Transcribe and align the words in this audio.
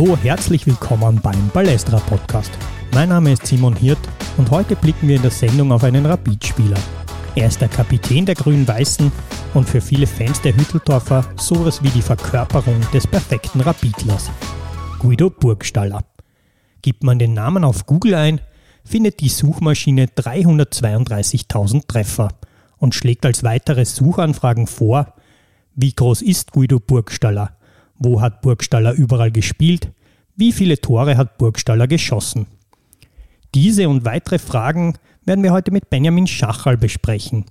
Hallo, 0.00 0.16
herzlich 0.16 0.66
willkommen 0.66 1.20
beim 1.22 1.50
Balestra 1.50 1.98
Podcast. 1.98 2.50
Mein 2.94 3.10
Name 3.10 3.32
ist 3.32 3.46
Simon 3.46 3.76
Hirt 3.76 3.98
und 4.38 4.50
heute 4.50 4.74
blicken 4.74 5.08
wir 5.08 5.16
in 5.16 5.22
der 5.22 5.30
Sendung 5.30 5.72
auf 5.72 5.84
einen 5.84 6.06
Rapid-Spieler. 6.06 6.78
Er 7.34 7.48
ist 7.48 7.60
der 7.60 7.68
Kapitän 7.68 8.24
der 8.24 8.34
Grün-Weißen 8.34 9.12
und 9.52 9.68
für 9.68 9.82
viele 9.82 10.06
Fans 10.06 10.40
der 10.40 10.56
Hütteldorfer 10.56 11.26
sowas 11.36 11.82
wie 11.82 11.90
die 11.90 12.00
Verkörperung 12.00 12.80
des 12.94 13.06
perfekten 13.06 13.60
Rapidlers. 13.60 14.30
Guido 15.00 15.28
Burgstaller. 15.28 16.02
Gibt 16.80 17.04
man 17.04 17.18
den 17.18 17.34
Namen 17.34 17.62
auf 17.62 17.84
Google 17.84 18.14
ein, 18.14 18.40
findet 18.82 19.20
die 19.20 19.28
Suchmaschine 19.28 20.06
332.000 20.06 21.86
Treffer 21.86 22.30
und 22.78 22.94
schlägt 22.94 23.26
als 23.26 23.44
weitere 23.44 23.84
Suchanfragen 23.84 24.66
vor, 24.66 25.12
wie 25.74 25.92
groß 25.92 26.22
ist 26.22 26.52
Guido 26.52 26.80
Burgstaller? 26.80 27.59
Wo 28.00 28.22
hat 28.22 28.40
Burgstaller 28.40 28.94
überall 28.94 29.30
gespielt? 29.30 29.92
Wie 30.34 30.52
viele 30.52 30.78
Tore 30.78 31.18
hat 31.18 31.36
Burgstaller 31.36 31.86
geschossen? 31.86 32.46
Diese 33.54 33.90
und 33.90 34.06
weitere 34.06 34.38
Fragen 34.38 34.94
werden 35.26 35.44
wir 35.44 35.52
heute 35.52 35.70
mit 35.70 35.90
Benjamin 35.90 36.26
Schachal 36.26 36.78
besprechen. 36.78 37.44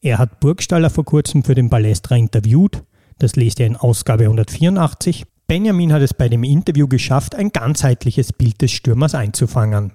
Er 0.00 0.16
hat 0.16 0.40
Burgstaller 0.40 0.88
vor 0.88 1.04
kurzem 1.04 1.44
für 1.44 1.54
den 1.54 1.68
Balestra 1.68 2.16
interviewt. 2.16 2.82
Das 3.18 3.36
lest 3.36 3.60
ihr 3.60 3.66
in 3.66 3.76
Ausgabe 3.76 4.24
184. 4.24 5.26
Benjamin 5.46 5.92
hat 5.92 6.00
es 6.00 6.14
bei 6.14 6.30
dem 6.30 6.44
Interview 6.44 6.88
geschafft, 6.88 7.34
ein 7.34 7.50
ganzheitliches 7.50 8.32
Bild 8.32 8.62
des 8.62 8.72
Stürmers 8.72 9.14
einzufangen. 9.14 9.92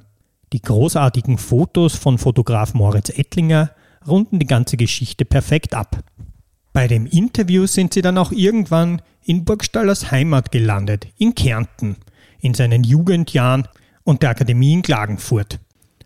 Die 0.54 0.62
großartigen 0.62 1.40
Fotos 1.40 1.96
von 1.96 2.20
Fotograf 2.20 2.76
Moritz 2.76 3.10
Ettlinger 3.10 3.72
runden 4.08 4.38
die 4.38 4.46
ganze 4.46 4.78
Geschichte 4.78 5.26
perfekt 5.26 5.74
ab. 5.74 6.04
Bei 6.74 6.88
dem 6.88 7.08
Interview 7.08 7.66
sind 7.66 7.94
sie 7.96 8.04
dann 8.04 8.20
auch 8.20 8.32
irgendwann 8.32 9.02
in 9.26 9.44
Burgstallers 9.44 10.12
Heimat 10.12 10.52
gelandet, 10.52 11.08
in 11.18 11.34
Kärnten, 11.34 11.98
in 12.40 12.54
seinen 12.54 12.84
Jugendjahren 12.84 13.68
und 14.04 14.22
der 14.22 14.30
Akademie 14.30 14.74
in 14.74 14.84
Klagenfurt. 14.84 15.60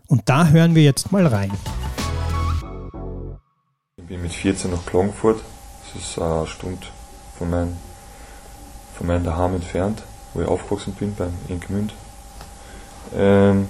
Und 0.07 0.29
da 0.29 0.47
hören 0.47 0.73
wir 0.73 0.83
jetzt 0.83 1.11
mal 1.11 1.27
rein. 1.27 1.51
Ich 3.97 4.05
bin 4.05 4.21
mit 4.21 4.31
14 4.31 4.71
nach 4.71 4.85
Klagenfurt. 4.85 5.41
Das 5.93 6.01
ist 6.01 6.17
eine 6.17 6.47
Stunde 6.47 6.87
von 7.37 7.49
meinem, 7.49 7.75
von 8.95 9.07
meinem 9.07 9.25
Daheim 9.25 9.55
entfernt, 9.55 10.01
wo 10.33 10.41
ich 10.41 10.47
aufgewachsen 10.47 10.93
bin, 10.93 11.13
beim 11.13 11.33
Inkmünd. 11.49 11.93
Ähm, 13.15 13.67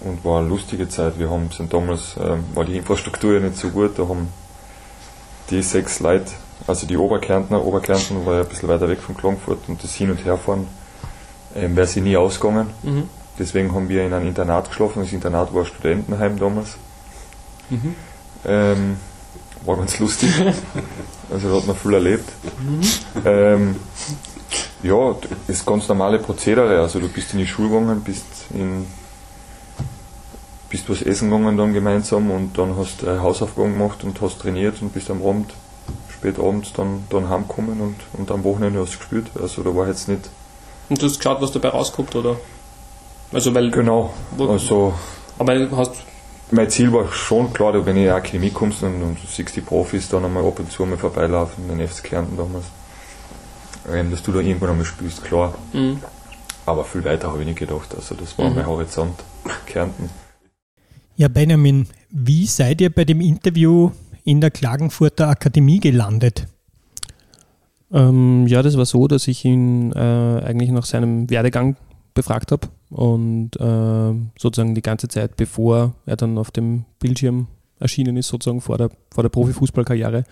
und 0.00 0.24
war 0.24 0.40
eine 0.40 0.48
lustige 0.48 0.88
Zeit. 0.88 1.18
Wir 1.18 1.30
haben, 1.30 1.50
sind 1.50 1.72
damals, 1.72 2.16
ähm, 2.20 2.44
war 2.54 2.64
die 2.64 2.76
Infrastruktur 2.76 3.34
ja 3.34 3.40
nicht 3.40 3.56
so 3.56 3.70
gut, 3.70 3.98
da 3.98 4.08
haben 4.08 4.28
die 5.50 5.62
sechs 5.62 6.00
Leute, 6.00 6.32
also 6.66 6.86
die 6.86 6.96
Oberkärntner, 6.96 7.64
Oberkärnten 7.64 8.24
war 8.26 8.34
ja 8.34 8.40
ein 8.42 8.48
bisschen 8.48 8.68
weiter 8.68 8.88
weg 8.88 9.00
von 9.00 9.16
Klagenfurt 9.16 9.68
und 9.68 9.82
das 9.82 9.94
Hin- 9.94 10.10
und 10.10 10.24
Herfahren 10.24 10.66
ähm, 11.54 11.76
wäre 11.76 11.86
sie 11.86 12.00
nie 12.00 12.16
ausgegangen. 12.16 12.68
Mhm. 12.82 13.08
Deswegen 13.38 13.74
haben 13.74 13.88
wir 13.88 14.04
in 14.04 14.12
einem 14.12 14.28
Internat 14.28 14.68
geschlafen. 14.68 15.02
Das 15.02 15.12
Internat 15.12 15.54
war 15.54 15.62
ein 15.62 15.66
Studentenheim 15.66 16.38
damals. 16.38 16.76
Mhm. 17.70 17.94
Ähm, 18.44 18.96
war 19.64 19.76
ganz 19.76 19.98
lustig. 19.98 20.30
also 21.32 21.50
da 21.50 21.56
hat 21.56 21.66
man 21.66 21.76
viel 21.76 21.94
erlebt. 21.94 22.28
Mhm. 22.60 22.80
Ähm, 23.24 23.76
ja, 24.82 25.14
das 25.20 25.30
ist 25.48 25.66
ganz 25.66 25.88
normale 25.88 26.18
Prozedere. 26.18 26.80
Also 26.80 27.00
du 27.00 27.08
bist 27.08 27.32
in 27.32 27.38
die 27.38 27.46
Schule 27.46 27.68
gegangen, 27.68 28.00
bist 28.02 28.26
in 28.50 28.86
bist 30.68 30.88
was 30.88 31.02
essen 31.02 31.28
gegangen 31.28 31.58
dann 31.58 31.74
gemeinsam 31.74 32.30
und 32.30 32.56
dann 32.56 32.74
hast 32.78 33.02
du 33.02 33.20
Hausaufgaben 33.20 33.74
gemacht 33.74 34.04
und 34.04 34.18
hast 34.22 34.40
trainiert 34.40 34.80
und 34.80 34.94
bist 34.94 35.10
am 35.10 35.22
Abend, 35.22 35.52
spät 36.22 36.38
abends 36.38 36.72
dann, 36.72 37.04
dann 37.10 37.28
heimgekommen 37.28 37.80
und, 37.80 37.96
und 38.12 38.30
am 38.30 38.44
Wochenende 38.44 38.80
hast 38.80 38.94
du 38.94 38.98
gespielt. 38.98 39.26
Also 39.40 39.62
da 39.62 39.74
war 39.74 39.88
jetzt 39.88 40.08
nicht. 40.08 40.30
Und 40.88 41.02
du 41.02 41.06
hast 41.06 41.18
geschaut, 41.18 41.40
was 41.40 41.50
dabei 41.50 41.70
rauskommt, 41.70 42.14
oder? 42.14 42.36
Also 43.32 43.54
weil. 43.54 43.70
Genau. 43.70 44.14
Also. 44.38 44.94
Aber 45.38 45.54
hast. 45.76 45.94
Mein 46.52 46.68
Ziel 46.68 46.92
war 46.92 47.10
schon 47.10 47.52
klar, 47.52 47.72
wenn 47.72 47.96
ich 47.96 48.02
in 48.02 48.08
die 48.08 48.10
Akademie 48.10 48.50
kommst 48.50 48.82
und, 48.82 49.02
und 49.02 49.16
du 49.16 49.26
siehst 49.26 49.56
die 49.56 49.62
Profis 49.62 50.08
dann 50.10 50.24
einmal 50.24 50.44
ab 50.44 50.58
und 50.58 50.70
zu 50.70 50.84
mal 50.84 50.98
vorbeilaufen, 50.98 51.66
den 51.66 51.88
FC 51.88 52.04
Kärnten 52.04 52.36
damals. 52.36 52.66
Ähm, 53.90 54.10
dass 54.10 54.22
du 54.22 54.32
da 54.32 54.40
irgendwann 54.40 54.70
einmal 54.70 54.84
spielst, 54.84 55.24
klar. 55.24 55.54
Mhm. 55.72 56.00
Aber 56.66 56.84
viel 56.84 57.04
weiter 57.04 57.28
habe 57.28 57.40
ich 57.40 57.46
nicht 57.46 57.58
gedacht. 57.58 57.94
Also 57.96 58.14
das 58.14 58.36
war 58.38 58.50
mhm. 58.50 58.56
mein 58.56 58.66
Horizont, 58.66 59.18
Kärnten. 59.66 60.10
Ja, 61.16 61.28
Benjamin, 61.28 61.86
wie 62.10 62.46
seid 62.46 62.82
ihr 62.82 62.90
bei 62.90 63.06
dem 63.06 63.22
Interview 63.22 63.90
in 64.24 64.40
der 64.40 64.50
Klagenfurter 64.50 65.28
Akademie 65.28 65.80
gelandet? 65.80 66.46
Ähm, 67.92 68.46
ja, 68.46 68.62
das 68.62 68.76
war 68.76 68.86
so, 68.86 69.06
dass 69.06 69.28
ich 69.28 69.44
ihn 69.44 69.92
äh, 69.92 69.98
eigentlich 69.98 70.70
nach 70.70 70.84
seinem 70.84 71.28
Werdegang 71.28 71.76
befragt 72.14 72.52
habe 72.52 72.68
und 72.90 73.56
äh, 73.56 74.14
sozusagen 74.38 74.74
die 74.74 74.82
ganze 74.82 75.08
Zeit, 75.08 75.36
bevor 75.36 75.94
er 76.06 76.16
dann 76.16 76.38
auf 76.38 76.50
dem 76.50 76.84
Bildschirm 76.98 77.48
erschienen 77.78 78.16
ist, 78.16 78.28
sozusagen 78.28 78.60
vor 78.60 78.78
der, 78.78 78.90
vor 79.10 79.22
der 79.22 79.30
Profifußballkarriere. 79.30 80.24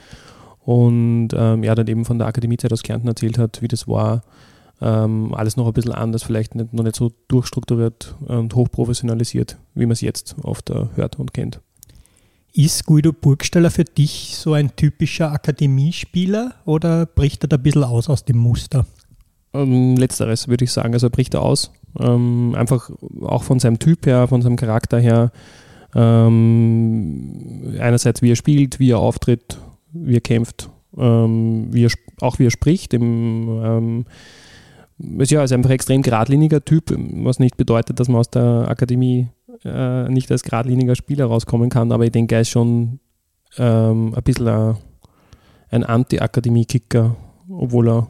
Und 0.62 1.28
ähm, 1.34 1.62
er 1.62 1.74
dann 1.74 1.86
eben 1.86 2.04
von 2.04 2.18
der 2.18 2.28
Akademiezeit 2.28 2.72
aus 2.72 2.82
Kärnten 2.82 3.08
erzählt 3.08 3.38
hat, 3.38 3.62
wie 3.62 3.68
das 3.68 3.88
war, 3.88 4.22
ähm, 4.80 5.34
alles 5.34 5.56
noch 5.56 5.66
ein 5.66 5.72
bisschen 5.72 5.92
anders, 5.92 6.22
vielleicht 6.22 6.54
nicht, 6.54 6.72
noch 6.72 6.84
nicht 6.84 6.96
so 6.96 7.10
durchstrukturiert 7.28 8.14
und 8.26 8.54
hochprofessionalisiert, 8.54 9.58
wie 9.74 9.86
man 9.86 9.92
es 9.92 10.00
jetzt 10.00 10.36
oft 10.42 10.70
äh, 10.70 10.86
hört 10.94 11.18
und 11.18 11.34
kennt. 11.34 11.60
Ist 12.52 12.84
Guido 12.86 13.12
Burgstaller 13.12 13.70
für 13.70 13.84
dich 13.84 14.36
so 14.36 14.54
ein 14.54 14.74
typischer 14.74 15.32
Akademiespieler 15.32 16.54
oder 16.64 17.06
bricht 17.06 17.44
er 17.44 17.48
da 17.48 17.56
ein 17.56 17.62
bisschen 17.62 17.84
aus 17.84 18.08
aus 18.08 18.24
dem 18.24 18.38
Muster? 18.38 18.86
Ähm, 19.52 19.96
letzteres 19.96 20.48
würde 20.48 20.64
ich 20.64 20.72
sagen. 20.72 20.92
Also 20.92 21.06
er 21.06 21.10
bricht 21.10 21.34
er 21.34 21.42
aus. 21.42 21.72
Ähm, 21.98 22.54
einfach 22.56 22.90
auch 23.22 23.44
von 23.44 23.60
seinem 23.60 23.78
Typ 23.78 24.06
her, 24.06 24.28
von 24.28 24.42
seinem 24.42 24.56
Charakter 24.56 24.98
her. 24.98 25.32
Ähm, 25.94 27.76
einerseits 27.80 28.22
wie 28.22 28.32
er 28.32 28.36
spielt, 28.36 28.78
wie 28.78 28.90
er 28.90 28.98
auftritt, 28.98 29.58
wie 29.92 30.16
er 30.16 30.20
kämpft, 30.20 30.70
ähm, 30.96 31.68
wie 31.72 31.84
er, 31.86 31.90
auch 32.20 32.38
wie 32.38 32.46
er 32.46 32.50
spricht. 32.50 32.94
Im, 32.94 33.60
ähm, 33.64 34.04
ja 34.98 35.42
ist 35.42 35.52
einfach 35.52 35.70
ein 35.70 35.74
extrem 35.74 36.02
geradliniger 36.02 36.64
Typ, 36.64 36.94
was 36.96 37.38
nicht 37.38 37.56
bedeutet, 37.56 37.98
dass 37.98 38.08
man 38.08 38.20
aus 38.20 38.30
der 38.30 38.66
Akademie 38.68 39.28
äh, 39.64 40.08
nicht 40.08 40.30
als 40.30 40.42
geradliniger 40.42 40.96
Spieler 40.96 41.26
rauskommen 41.26 41.70
kann, 41.70 41.92
aber 41.92 42.04
ich 42.04 42.12
denke, 42.12 42.34
er 42.34 42.42
ist 42.42 42.50
schon 42.50 43.00
ähm, 43.58 44.14
ein 44.14 44.22
bisschen 44.22 44.48
ein, 44.48 44.76
ein 45.70 45.84
Anti-Akademie-Kicker, 45.84 47.16
obwohl 47.48 47.88
er 47.88 48.08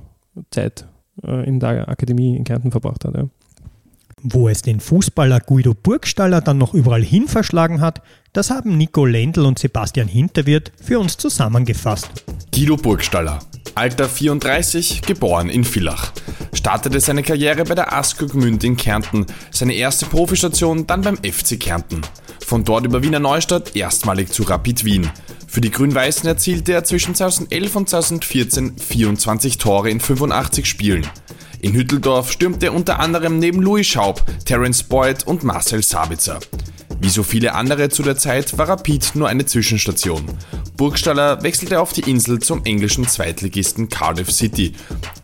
Zeit 0.50 0.86
äh, 1.24 1.46
in 1.46 1.60
der 1.60 1.88
Akademie 1.88 2.36
in 2.36 2.44
Kärnten 2.44 2.70
verbracht 2.70 3.04
hat. 3.04 3.16
Ja. 3.16 3.28
Wo 4.22 4.48
es 4.48 4.62
den 4.62 4.80
Fußballer 4.80 5.40
Guido 5.40 5.74
Burgstaller 5.74 6.42
dann 6.42 6.58
noch 6.58 6.74
überall 6.74 7.02
hin 7.02 7.26
verschlagen 7.26 7.80
hat, 7.80 8.02
das 8.32 8.50
haben 8.50 8.76
Nico 8.76 9.06
Lendl 9.06 9.46
und 9.46 9.58
Sebastian 9.58 10.08
Hinterwirt 10.08 10.72
für 10.80 10.98
uns 10.98 11.16
zusammengefasst. 11.16 12.24
Guido 12.54 12.76
Burgstaller, 12.76 13.38
Alter 13.74 14.08
34, 14.08 15.02
geboren 15.02 15.48
in 15.48 15.64
Villach. 15.64 16.12
Startete 16.52 17.00
seine 17.00 17.22
Karriere 17.22 17.64
bei 17.64 17.74
der 17.74 17.92
ASCO 17.92 18.26
Gmünd 18.26 18.64
in 18.64 18.76
Kärnten, 18.76 19.26
seine 19.50 19.74
erste 19.74 20.06
Profistation 20.06 20.86
dann 20.86 21.02
beim 21.02 21.16
FC 21.16 21.58
Kärnten. 21.58 22.02
Von 22.44 22.64
dort 22.64 22.84
über 22.84 23.02
Wiener 23.02 23.20
Neustadt 23.20 23.76
erstmalig 23.76 24.30
zu 24.30 24.42
Rapid 24.42 24.84
Wien. 24.84 25.10
Für 25.46 25.60
die 25.60 25.70
Grün-Weißen 25.70 26.26
erzielte 26.26 26.72
er 26.72 26.84
zwischen 26.84 27.14
2011 27.14 27.76
und 27.76 27.88
2014 27.88 28.76
24 28.78 29.58
Tore 29.58 29.90
in 29.90 30.00
85 30.00 30.66
Spielen. 30.66 31.06
In 31.60 31.72
Hütteldorf 31.72 32.32
stürmte 32.32 32.66
er 32.66 32.74
unter 32.74 33.00
anderem 33.00 33.38
neben 33.38 33.60
Louis 33.60 33.86
Schaub, 33.86 34.24
Terence 34.44 34.82
Boyd 34.82 35.26
und 35.26 35.44
Marcel 35.44 35.82
Sabitzer. 35.82 36.40
Wie 37.00 37.08
so 37.08 37.22
viele 37.22 37.54
andere 37.54 37.88
zu 37.88 38.02
der 38.02 38.16
Zeit 38.16 38.58
war 38.58 38.68
Rapid 38.68 39.16
nur 39.16 39.28
eine 39.28 39.46
Zwischenstation. 39.46 40.22
Burgstaller 40.76 41.42
wechselte 41.42 41.80
auf 41.80 41.94
die 41.94 42.08
Insel 42.08 42.40
zum 42.40 42.64
englischen 42.64 43.08
Zweitligisten 43.08 43.88
Cardiff 43.88 44.30
City. 44.30 44.74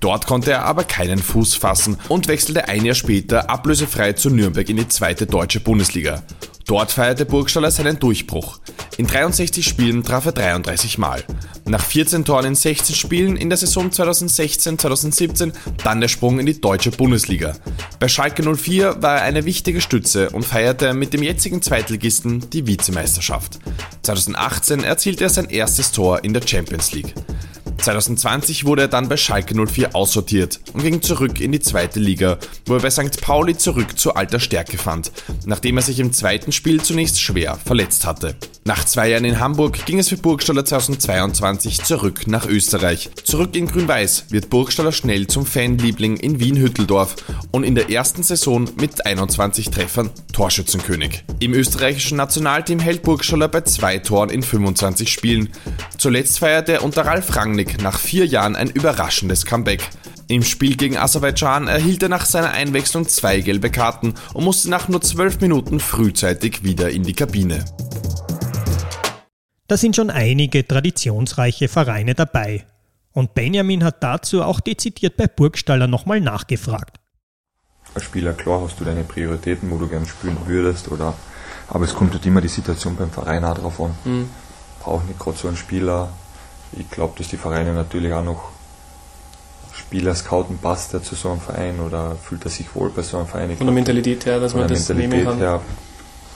Dort 0.00 0.26
konnte 0.26 0.52
er 0.52 0.64
aber 0.64 0.84
keinen 0.84 1.18
Fuß 1.18 1.54
fassen 1.54 1.98
und 2.08 2.28
wechselte 2.28 2.68
ein 2.68 2.84
Jahr 2.84 2.94
später 2.94 3.50
ablösefrei 3.50 4.14
zu 4.14 4.30
Nürnberg 4.30 4.68
in 4.70 4.78
die 4.78 4.88
zweite 4.88 5.26
deutsche 5.26 5.60
Bundesliga. 5.60 6.22
Dort 6.66 6.90
feierte 6.90 7.24
Burgstaller 7.24 7.70
seinen 7.70 8.00
Durchbruch. 8.00 8.58
In 8.96 9.06
63 9.06 9.64
Spielen 9.64 10.02
traf 10.02 10.26
er 10.26 10.32
33 10.32 10.98
Mal. 10.98 11.22
Nach 11.64 11.84
14 11.84 12.24
Toren 12.24 12.46
in 12.46 12.54
16 12.56 12.96
Spielen 12.96 13.36
in 13.36 13.50
der 13.50 13.56
Saison 13.56 13.90
2016-2017 13.90 15.52
dann 15.84 16.00
der 16.00 16.08
Sprung 16.08 16.40
in 16.40 16.46
die 16.46 16.60
deutsche 16.60 16.90
Bundesliga. 16.90 17.54
Bei 18.00 18.08
Schalke 18.08 18.42
04 18.42 19.00
war 19.00 19.18
er 19.18 19.22
eine 19.22 19.44
wichtige 19.44 19.80
Stütze 19.80 20.30
und 20.30 20.44
feierte 20.44 20.92
mit 20.92 21.12
dem 21.12 21.22
jetzigen 21.22 21.62
Zweitligisten 21.62 22.50
die 22.50 22.66
Vizemeisterschaft. 22.66 23.60
2018 24.02 24.82
erzielte 24.82 25.24
er 25.24 25.30
sein 25.30 25.48
erstes 25.50 25.92
Tor 25.92 26.24
in 26.24 26.34
der 26.34 26.46
Champions 26.46 26.92
League. 26.92 27.14
2020 27.78 28.64
wurde 28.64 28.82
er 28.82 28.88
dann 28.88 29.08
bei 29.08 29.16
Schalke 29.16 29.54
04 29.54 29.94
aussortiert 29.94 30.60
und 30.72 30.82
ging 30.82 31.02
zurück 31.02 31.40
in 31.40 31.52
die 31.52 31.60
zweite 31.60 32.00
Liga, 32.00 32.38
wo 32.66 32.74
er 32.74 32.80
bei 32.80 32.90
St. 32.90 33.20
Pauli 33.20 33.56
zurück 33.56 33.98
zu 33.98 34.14
alter 34.14 34.40
Stärke 34.40 34.78
fand, 34.78 35.12
nachdem 35.44 35.76
er 35.76 35.82
sich 35.82 36.00
im 36.00 36.12
zweiten 36.12 36.52
Spiel 36.52 36.82
zunächst 36.82 37.20
schwer 37.20 37.58
verletzt 37.64 38.06
hatte. 38.06 38.34
Nach 38.64 38.84
zwei 38.84 39.10
Jahren 39.10 39.24
in 39.24 39.38
Hamburg 39.38 39.86
ging 39.86 40.00
es 40.00 40.08
für 40.08 40.16
Burgstaller 40.16 40.64
2022 40.64 41.84
zurück 41.84 42.26
nach 42.26 42.46
Österreich. 42.46 43.10
Zurück 43.22 43.54
in 43.54 43.68
Grün-Weiß 43.68 44.26
wird 44.30 44.50
Burgstaller 44.50 44.90
schnell 44.90 45.28
zum 45.28 45.46
Fanliebling 45.46 46.16
in 46.16 46.40
Wien-Hütteldorf 46.40 47.14
und 47.52 47.62
in 47.62 47.76
der 47.76 47.90
ersten 47.90 48.24
Saison 48.24 48.68
mit 48.80 49.06
21 49.06 49.70
Treffern 49.70 50.10
Torschützenkönig. 50.32 51.22
Im 51.38 51.54
österreichischen 51.54 52.16
Nationalteam 52.16 52.80
hält 52.80 53.02
Burgstaller 53.02 53.46
bei 53.46 53.60
zwei 53.60 53.98
Toren 53.98 54.30
in 54.30 54.42
25 54.42 55.12
Spielen. 55.12 55.50
Zuletzt 55.96 56.40
feierte 56.40 56.72
er 56.72 56.82
unter 56.82 57.06
Ralf 57.06 57.36
Rangnick 57.36 57.65
nach 57.82 57.98
vier 57.98 58.26
Jahren 58.26 58.56
ein 58.56 58.70
überraschendes 58.70 59.44
Comeback. 59.44 59.88
Im 60.28 60.42
Spiel 60.42 60.76
gegen 60.76 60.96
Aserbaidschan 60.96 61.68
erhielt 61.68 62.02
er 62.02 62.08
nach 62.08 62.24
seiner 62.24 62.50
Einwechslung 62.50 63.08
zwei 63.08 63.40
gelbe 63.40 63.70
Karten 63.70 64.14
und 64.34 64.44
musste 64.44 64.68
nach 64.70 64.88
nur 64.88 65.00
zwölf 65.00 65.40
Minuten 65.40 65.78
frühzeitig 65.78 66.64
wieder 66.64 66.90
in 66.90 67.04
die 67.04 67.14
Kabine. 67.14 67.64
Da 69.68 69.76
sind 69.76 69.96
schon 69.96 70.10
einige 70.10 70.66
traditionsreiche 70.66 71.68
Vereine 71.68 72.14
dabei. 72.14 72.66
Und 73.12 73.34
Benjamin 73.34 73.82
hat 73.82 74.02
dazu 74.02 74.42
auch 74.42 74.60
dezidiert 74.60 75.16
bei 75.16 75.26
Burgstaller 75.26 75.86
nochmal 75.86 76.20
nachgefragt. 76.20 77.00
Als 77.94 78.04
Spieler, 78.04 78.34
klar 78.34 78.60
hast 78.60 78.78
du 78.78 78.84
deine 78.84 79.04
Prioritäten, 79.04 79.70
wo 79.70 79.78
du 79.78 79.88
gerne 79.88 80.06
spielen 80.06 80.36
würdest, 80.44 80.90
oder, 80.90 81.14
aber 81.68 81.84
es 81.84 81.94
kommt 81.94 82.12
halt 82.12 82.26
immer 82.26 82.40
die 82.40 82.48
Situation 82.48 82.94
beim 82.96 83.10
Verein 83.10 83.44
auch 83.44 83.58
drauf 83.58 83.80
an. 83.80 83.94
Mhm. 84.04 84.28
Braucht 84.80 85.08
nicht 85.08 85.18
gerade 85.18 85.38
so 85.38 85.48
einen 85.48 85.56
Spieler. 85.56 86.12
Ich 86.76 86.90
glaube, 86.90 87.14
dass 87.18 87.28
die 87.28 87.36
Vereine 87.36 87.72
natürlich 87.72 88.12
auch 88.12 88.24
noch 88.24 88.50
Spieler 89.72 90.14
scouten, 90.14 90.58
passt 90.58 90.94
er 90.94 91.02
zu 91.02 91.14
so 91.14 91.30
einem 91.30 91.40
Verein 91.40 91.80
oder 91.80 92.16
fühlt 92.16 92.44
er 92.44 92.50
sich 92.50 92.74
wohl 92.74 92.90
bei 92.90 93.02
so 93.02 93.18
einem 93.18 93.26
Verein. 93.26 93.56
Von 93.56 93.66
der 93.66 93.74
Mentalität 93.74 94.26
her, 94.26 94.40
dass 94.40 94.54
man 94.54 94.68
das 94.68 94.88
Mentalität 94.88 95.10
nehmen 95.10 95.24
kann. 95.24 95.38
Her, 95.38 95.60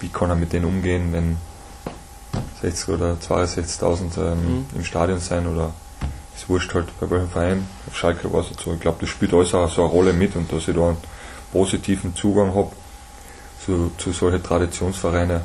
wie 0.00 0.08
kann 0.08 0.30
er 0.30 0.36
mit 0.36 0.52
denen 0.52 0.66
umgehen, 0.66 1.12
wenn 1.12 1.36
60 2.62 2.88
oder 2.90 3.14
62.000 3.14 4.18
ähm, 4.18 4.38
mhm. 4.38 4.66
im 4.74 4.84
Stadion 4.84 5.18
sein 5.18 5.46
oder 5.46 5.72
ist 6.36 6.48
wurscht 6.48 6.74
halt 6.74 6.88
bei 7.00 7.10
welchem 7.10 7.28
Verein. 7.28 7.66
Auf 7.86 7.96
Schalke 7.96 8.32
war 8.32 8.40
es 8.40 8.48
so. 8.62 8.72
Ich 8.72 8.80
glaube, 8.80 8.98
das 9.00 9.08
spielt 9.08 9.34
alles 9.34 9.54
auch 9.54 9.70
so 9.70 9.82
eine 9.82 9.90
Rolle 9.90 10.12
mit 10.12 10.36
und 10.36 10.50
dass 10.52 10.68
ich 10.68 10.74
da 10.74 10.88
einen 10.88 10.96
positiven 11.52 12.14
Zugang 12.14 12.54
habe 12.54 12.70
zu, 13.64 13.90
zu 13.98 14.12
solchen 14.12 14.42
Traditionsvereinen. 14.42 15.42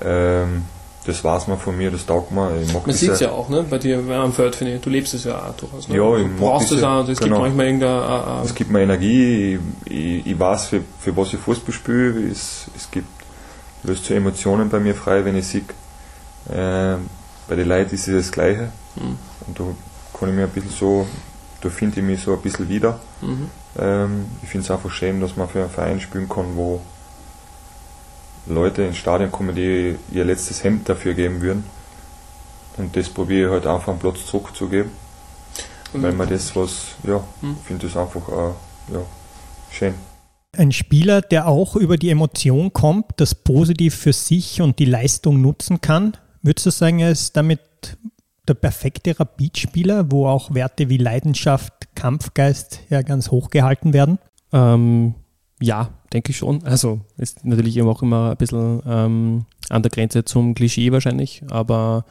Ähm, 0.00 0.64
das 1.08 1.24
weiß 1.24 1.48
man 1.48 1.58
von 1.58 1.74
mir, 1.74 1.90
das 1.90 2.04
taugt 2.04 2.32
mir. 2.32 2.50
man 2.50 2.92
sieht 2.92 3.12
es 3.12 3.20
ja 3.20 3.30
auch, 3.30 3.48
ne? 3.48 3.64
Bei 3.68 3.78
dir 3.78 3.98
am 4.10 4.34
Feld, 4.34 4.54
finde 4.54 4.74
ich. 4.74 4.82
Du 4.82 4.90
lebst 4.90 5.14
es 5.14 5.24
ja 5.24 5.38
auch 5.38 5.54
durchaus. 5.56 5.88
Ne? 5.88 5.96
Ja, 5.96 6.16
ich 6.18 6.26
du 6.26 6.36
brauchst 6.36 6.70
es 6.70 6.82
auch, 6.82 7.08
es 7.08 7.18
genau. 7.18 7.36
gibt 7.36 7.56
manchmal 7.56 7.66
irgendein. 7.66 8.44
Es 8.44 8.54
gibt 8.54 8.70
mir 8.70 8.82
Energie, 8.82 9.58
ich, 9.86 9.90
ich, 9.90 10.26
ich, 10.26 10.38
weiß, 10.38 10.66
für, 10.66 10.82
für 11.00 11.16
was 11.16 11.32
ich 11.32 11.40
Fußball 11.40 11.72
spiele. 11.72 12.30
Es, 12.30 12.66
es 12.76 12.90
gibt, 12.90 13.08
löst 13.84 14.04
so 14.04 14.12
Emotionen 14.12 14.68
bei 14.68 14.80
mir 14.80 14.94
frei, 14.94 15.24
wenn 15.24 15.34
ich 15.34 15.46
sehe, 15.46 15.62
äh, 16.50 16.98
bei 17.48 17.56
den 17.56 17.68
Leuten 17.68 17.94
ist 17.94 18.06
es 18.06 18.26
das 18.26 18.32
Gleiche. 18.32 18.70
Mhm. 18.96 19.16
Und 19.46 19.58
da 19.58 19.64
kann 20.18 20.28
ich 20.28 20.34
mir 20.34 20.42
ein 20.42 20.50
bisschen 20.50 20.72
so, 20.72 21.06
da 21.62 21.70
finde 21.70 22.00
ich 22.00 22.06
mich 22.06 22.20
so 22.20 22.34
ein 22.34 22.42
bisschen 22.42 22.68
wieder. 22.68 23.00
Mhm. 23.22 23.48
Ähm, 23.78 24.26
ich 24.42 24.50
finde 24.50 24.66
es 24.66 24.70
einfach 24.70 24.90
schön, 24.90 25.22
dass 25.22 25.36
man 25.36 25.48
für 25.48 25.60
einen 25.60 25.70
Verein 25.70 26.00
spielen 26.00 26.28
kann, 26.28 26.54
wo 26.54 26.82
Leute 28.48 28.82
ins 28.82 28.96
Stadion 28.96 29.30
kommen, 29.30 29.54
die 29.54 29.96
ihr 30.12 30.24
letztes 30.24 30.64
Hemd 30.64 30.88
dafür 30.88 31.14
geben 31.14 31.40
würden. 31.40 31.64
Und 32.76 32.96
das 32.96 33.08
probiere 33.08 33.46
ich 33.46 33.52
halt 33.52 33.66
einfach 33.66 33.92
am 33.92 33.98
Platz 33.98 34.26
zurückzugeben. 34.26 34.90
Mhm. 35.92 36.02
Weil 36.02 36.12
man 36.12 36.28
das 36.28 36.54
was, 36.54 36.94
ja, 37.04 37.22
mhm. 37.42 37.56
finde 37.64 37.86
das 37.86 37.96
einfach 37.96 38.28
äh, 38.28 38.94
ja, 38.94 39.00
schön. 39.70 39.94
Ein 40.56 40.72
Spieler, 40.72 41.20
der 41.20 41.46
auch 41.46 41.76
über 41.76 41.98
die 41.98 42.10
Emotion 42.10 42.72
kommt, 42.72 43.06
das 43.16 43.34
positiv 43.34 43.94
für 43.94 44.12
sich 44.12 44.62
und 44.62 44.78
die 44.78 44.86
Leistung 44.86 45.40
nutzen 45.42 45.80
kann, 45.80 46.16
würdest 46.42 46.66
du 46.66 46.70
sagen, 46.70 47.00
er 47.00 47.10
ist 47.10 47.36
damit 47.36 47.60
der 48.48 48.54
perfekte 48.54 49.18
Rapid-Spieler, 49.18 50.10
wo 50.10 50.26
auch 50.26 50.54
Werte 50.54 50.88
wie 50.88 50.96
Leidenschaft, 50.96 51.94
Kampfgeist 51.94 52.80
ja 52.88 53.02
ganz 53.02 53.30
hoch 53.30 53.50
gehalten 53.50 53.92
werden? 53.92 54.18
Ähm, 54.52 55.14
ja, 55.60 55.90
denke 56.12 56.30
ich 56.30 56.36
schon. 56.36 56.62
Also 56.64 57.00
ist 57.16 57.44
natürlich 57.44 57.76
immer 57.76 57.90
auch 57.90 58.02
immer 58.02 58.30
ein 58.30 58.36
bisschen 58.36 58.82
ähm, 58.86 59.44
an 59.68 59.82
der 59.82 59.90
Grenze 59.90 60.24
zum 60.24 60.54
Klischee 60.54 60.92
wahrscheinlich, 60.92 61.42
aber 61.50 62.04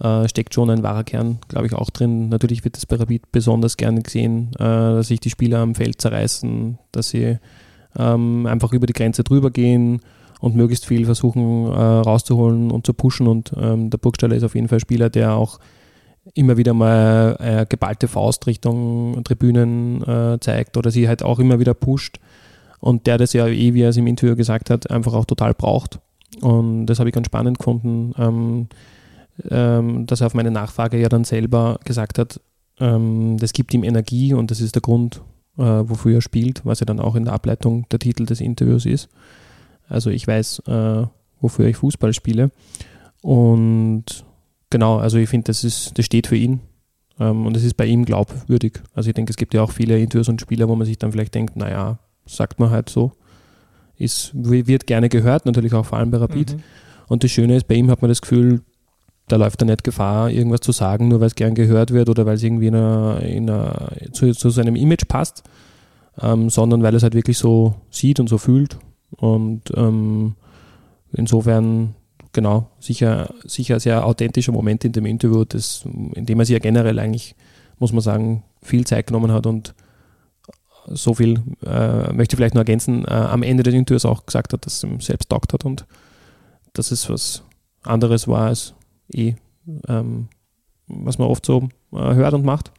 äh, 0.00 0.28
steckt 0.28 0.54
schon 0.54 0.70
ein 0.70 0.82
wahrer 0.82 1.04
Kern, 1.04 1.38
glaube 1.48 1.66
ich, 1.66 1.74
auch 1.74 1.90
drin. 1.90 2.28
Natürlich 2.28 2.64
wird 2.64 2.76
das 2.76 2.86
bei 2.86 2.96
Rapid 2.96 3.32
besonders 3.32 3.76
gerne 3.76 4.02
gesehen, 4.02 4.50
äh, 4.54 4.58
dass 4.58 5.08
sich 5.08 5.20
die 5.20 5.30
Spieler 5.30 5.58
am 5.58 5.74
Feld 5.74 6.00
zerreißen, 6.00 6.78
dass 6.92 7.08
sie 7.10 7.38
ähm, 7.98 8.46
einfach 8.46 8.72
über 8.72 8.86
die 8.86 8.92
Grenze 8.92 9.24
drüber 9.24 9.50
gehen 9.50 10.00
und 10.40 10.54
möglichst 10.54 10.86
viel 10.86 11.04
versuchen 11.04 11.66
äh, 11.66 11.74
rauszuholen 11.74 12.70
und 12.70 12.86
zu 12.86 12.94
pushen. 12.94 13.26
Und 13.26 13.52
ähm, 13.60 13.90
der 13.90 13.98
Burgstaller 13.98 14.36
ist 14.36 14.44
auf 14.44 14.54
jeden 14.54 14.68
Fall 14.68 14.78
ein 14.78 14.82
Spieler, 14.82 15.10
der 15.10 15.34
auch 15.34 15.58
immer 16.34 16.56
wieder 16.56 16.74
mal 16.74 17.36
äh, 17.40 17.66
geballte 17.66 18.06
Faust 18.06 18.46
Richtung 18.46 19.24
Tribünen 19.24 20.02
äh, 20.02 20.38
zeigt 20.38 20.76
oder 20.76 20.92
sie 20.92 21.08
halt 21.08 21.24
auch 21.24 21.40
immer 21.40 21.58
wieder 21.58 21.74
pusht 21.74 22.20
und 22.80 23.06
der 23.06 23.18
das 23.18 23.32
ja 23.32 23.46
eh, 23.46 23.74
wie 23.74 23.82
er 23.82 23.90
es 23.90 23.96
im 23.96 24.06
Interview 24.06 24.36
gesagt 24.36 24.70
hat, 24.70 24.90
einfach 24.90 25.14
auch 25.14 25.24
total 25.24 25.54
braucht. 25.54 26.00
Und 26.40 26.86
das 26.86 26.98
habe 26.98 27.08
ich 27.08 27.14
ganz 27.14 27.26
spannend 27.26 27.58
gefunden, 27.58 28.14
ähm, 28.18 28.68
ähm, 29.50 30.06
dass 30.06 30.20
er 30.20 30.26
auf 30.26 30.34
meine 30.34 30.50
Nachfrage 30.50 31.00
ja 31.00 31.08
dann 31.08 31.24
selber 31.24 31.78
gesagt 31.84 32.18
hat, 32.18 32.40
ähm, 32.80 33.36
das 33.38 33.52
gibt 33.52 33.74
ihm 33.74 33.84
Energie 33.84 34.34
und 34.34 34.50
das 34.50 34.60
ist 34.60 34.74
der 34.74 34.82
Grund, 34.82 35.22
äh, 35.56 35.62
wofür 35.62 36.16
er 36.16 36.22
spielt, 36.22 36.64
was 36.64 36.80
ja 36.80 36.86
dann 36.86 37.00
auch 37.00 37.14
in 37.14 37.24
der 37.24 37.34
Ableitung 37.34 37.86
der 37.90 37.98
Titel 37.98 38.26
des 38.26 38.40
Interviews 38.40 38.86
ist. 38.86 39.08
Also 39.88 40.10
ich 40.10 40.26
weiß, 40.26 40.60
äh, 40.66 41.06
wofür 41.40 41.66
ich 41.66 41.76
Fußball 41.76 42.12
spiele. 42.12 42.50
Und 43.22 44.04
genau, 44.70 44.98
also 44.98 45.18
ich 45.18 45.28
finde, 45.28 45.46
das, 45.46 45.62
das 45.94 46.04
steht 46.04 46.26
für 46.26 46.36
ihn. 46.36 46.60
Ähm, 47.18 47.46
und 47.46 47.56
es 47.56 47.64
ist 47.64 47.76
bei 47.76 47.86
ihm 47.86 48.04
glaubwürdig. 48.04 48.80
Also 48.94 49.08
ich 49.10 49.14
denke, 49.14 49.30
es 49.30 49.36
gibt 49.36 49.54
ja 49.54 49.62
auch 49.62 49.72
viele 49.72 49.98
Interviews 49.98 50.28
und 50.28 50.40
Spieler, 50.40 50.68
wo 50.68 50.76
man 50.76 50.86
sich 50.86 50.98
dann 50.98 51.12
vielleicht 51.12 51.34
denkt, 51.34 51.56
naja, 51.56 51.98
sagt 52.28 52.60
man 52.60 52.70
halt 52.70 52.88
so. 52.88 53.12
Ist, 53.96 54.30
wird 54.34 54.86
gerne 54.86 55.08
gehört, 55.08 55.44
natürlich 55.44 55.74
auch 55.74 55.86
vor 55.86 55.98
allem 55.98 56.12
bei 56.12 56.18
Rapid. 56.18 56.54
Mhm. 56.54 56.62
Und 57.08 57.24
das 57.24 57.32
Schöne 57.32 57.56
ist, 57.56 57.66
bei 57.66 57.74
ihm 57.74 57.90
hat 57.90 58.00
man 58.00 58.08
das 58.08 58.20
Gefühl, 58.20 58.60
da 59.28 59.36
läuft 59.36 59.62
er 59.62 59.66
nicht 59.66 59.84
Gefahr, 59.84 60.30
irgendwas 60.30 60.60
zu 60.60 60.72
sagen, 60.72 61.08
nur 61.08 61.20
weil 61.20 61.26
es 61.28 61.34
gern 61.34 61.54
gehört 61.54 61.92
wird 61.92 62.08
oder 62.08 62.26
weil 62.26 62.36
es 62.36 62.42
irgendwie 62.42 62.68
in 62.68 62.74
einer, 62.74 63.20
in 63.22 63.50
einer, 63.50 63.90
zu, 64.12 64.32
zu, 64.32 64.50
seinem 64.50 64.76
Image 64.76 65.06
passt, 65.08 65.42
ähm, 66.20 66.50
sondern 66.50 66.82
weil 66.82 66.94
er 66.94 66.96
es 66.96 67.02
halt 67.02 67.14
wirklich 67.14 67.38
so 67.38 67.74
sieht 67.90 68.20
und 68.20 68.28
so 68.28 68.38
fühlt. 68.38 68.78
Und 69.10 69.62
ähm, 69.76 70.34
insofern, 71.12 71.94
genau, 72.32 72.70
sicher, 72.80 73.34
sicher 73.44 73.80
sehr 73.80 74.06
authentischer 74.06 74.52
Moment 74.52 74.84
in 74.84 74.92
dem 74.92 75.06
Interview, 75.06 75.44
das, 75.44 75.84
in 76.14 76.24
dem 76.26 76.38
er 76.38 76.46
sich 76.46 76.54
ja 76.54 76.58
generell 76.58 76.98
eigentlich, 76.98 77.34
muss 77.78 77.92
man 77.92 78.00
sagen, 78.00 78.44
viel 78.62 78.86
Zeit 78.86 79.06
genommen 79.06 79.32
hat 79.32 79.46
und 79.46 79.74
so 80.90 81.14
viel 81.14 81.42
äh, 81.64 82.12
möchte 82.12 82.34
ich 82.34 82.36
vielleicht 82.36 82.54
nur 82.54 82.62
ergänzen, 82.62 83.04
äh, 83.04 83.10
am 83.10 83.42
Ende 83.42 83.62
des 83.62 83.74
Interviews 83.74 84.04
auch 84.04 84.26
gesagt 84.26 84.52
hat, 84.52 84.66
dass 84.66 84.74
es 84.74 84.84
ihm 84.84 85.00
selbst 85.00 85.28
taugt 85.28 85.52
hat 85.52 85.64
und 85.64 85.86
dass 86.72 86.90
es 86.90 87.08
was 87.08 87.42
anderes 87.82 88.28
war 88.28 88.46
als 88.46 88.74
eh, 89.12 89.34
ähm, 89.88 90.28
was 90.86 91.18
man 91.18 91.28
oft 91.28 91.44
so 91.44 91.68
äh, 91.92 92.14
hört 92.14 92.34
und 92.34 92.44
macht. 92.44 92.72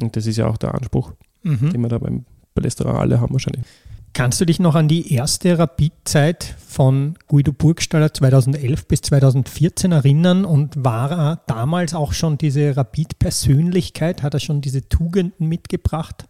Und 0.00 0.16
das 0.16 0.26
ist 0.26 0.36
ja 0.36 0.46
auch 0.46 0.56
der 0.56 0.74
Anspruch, 0.74 1.12
mhm. 1.42 1.70
den 1.70 1.80
wir 1.80 1.88
da 1.88 1.98
beim 1.98 2.24
Palästra 2.54 2.98
alle 2.98 3.20
haben 3.20 3.32
wahrscheinlich. 3.32 3.64
Kannst 4.12 4.40
du 4.40 4.44
dich 4.44 4.60
noch 4.60 4.76
an 4.76 4.86
die 4.86 5.12
erste 5.12 5.58
Rapid-Zeit 5.58 6.54
von 6.64 7.16
Guido 7.26 7.52
Burgstaller 7.52 8.14
2011 8.14 8.86
bis 8.86 9.02
2014 9.02 9.90
erinnern 9.90 10.44
und 10.44 10.84
war 10.84 11.10
er 11.10 11.42
damals 11.48 11.94
auch 11.94 12.12
schon 12.12 12.38
diese 12.38 12.76
Rapid-Persönlichkeit? 12.76 14.22
Hat 14.22 14.34
er 14.34 14.40
schon 14.40 14.60
diese 14.60 14.88
Tugenden 14.88 15.48
mitgebracht? 15.48 16.26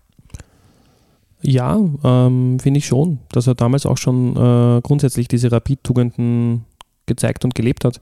Ja, 1.47 1.79
ähm, 2.03 2.59
finde 2.59 2.79
ich 2.79 2.87
schon, 2.87 3.19
dass 3.31 3.47
er 3.47 3.55
damals 3.55 3.85
auch 3.85 3.99
schon 3.99 4.35
äh, 4.35 4.81
grundsätzlich 4.81 5.29
diese 5.29 5.53
Rapid-Tugenden 5.53 6.65
gezeigt 7.05 7.45
und 7.45 7.55
gelebt 7.55 7.85
hat. 7.85 8.01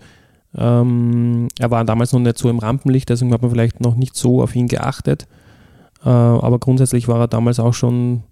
Ähm, 0.56 1.48
er 1.58 1.70
war 1.72 1.84
damals 1.84 2.12
noch 2.12 2.20
nicht 2.20 2.38
so 2.38 2.48
im 2.48 2.60
Rampenlicht, 2.60 3.08
deswegen 3.08 3.32
hat 3.32 3.42
man 3.42 3.50
vielleicht 3.50 3.80
noch 3.80 3.96
nicht 3.96 4.14
so 4.14 4.42
auf 4.42 4.54
ihn 4.54 4.68
geachtet. 4.68 5.26
Äh, 6.04 6.08
aber 6.08 6.60
grundsätzlich 6.60 7.08
war 7.08 7.18
er 7.18 7.26
damals 7.26 7.58
auch 7.58 7.74
schon 7.74 8.22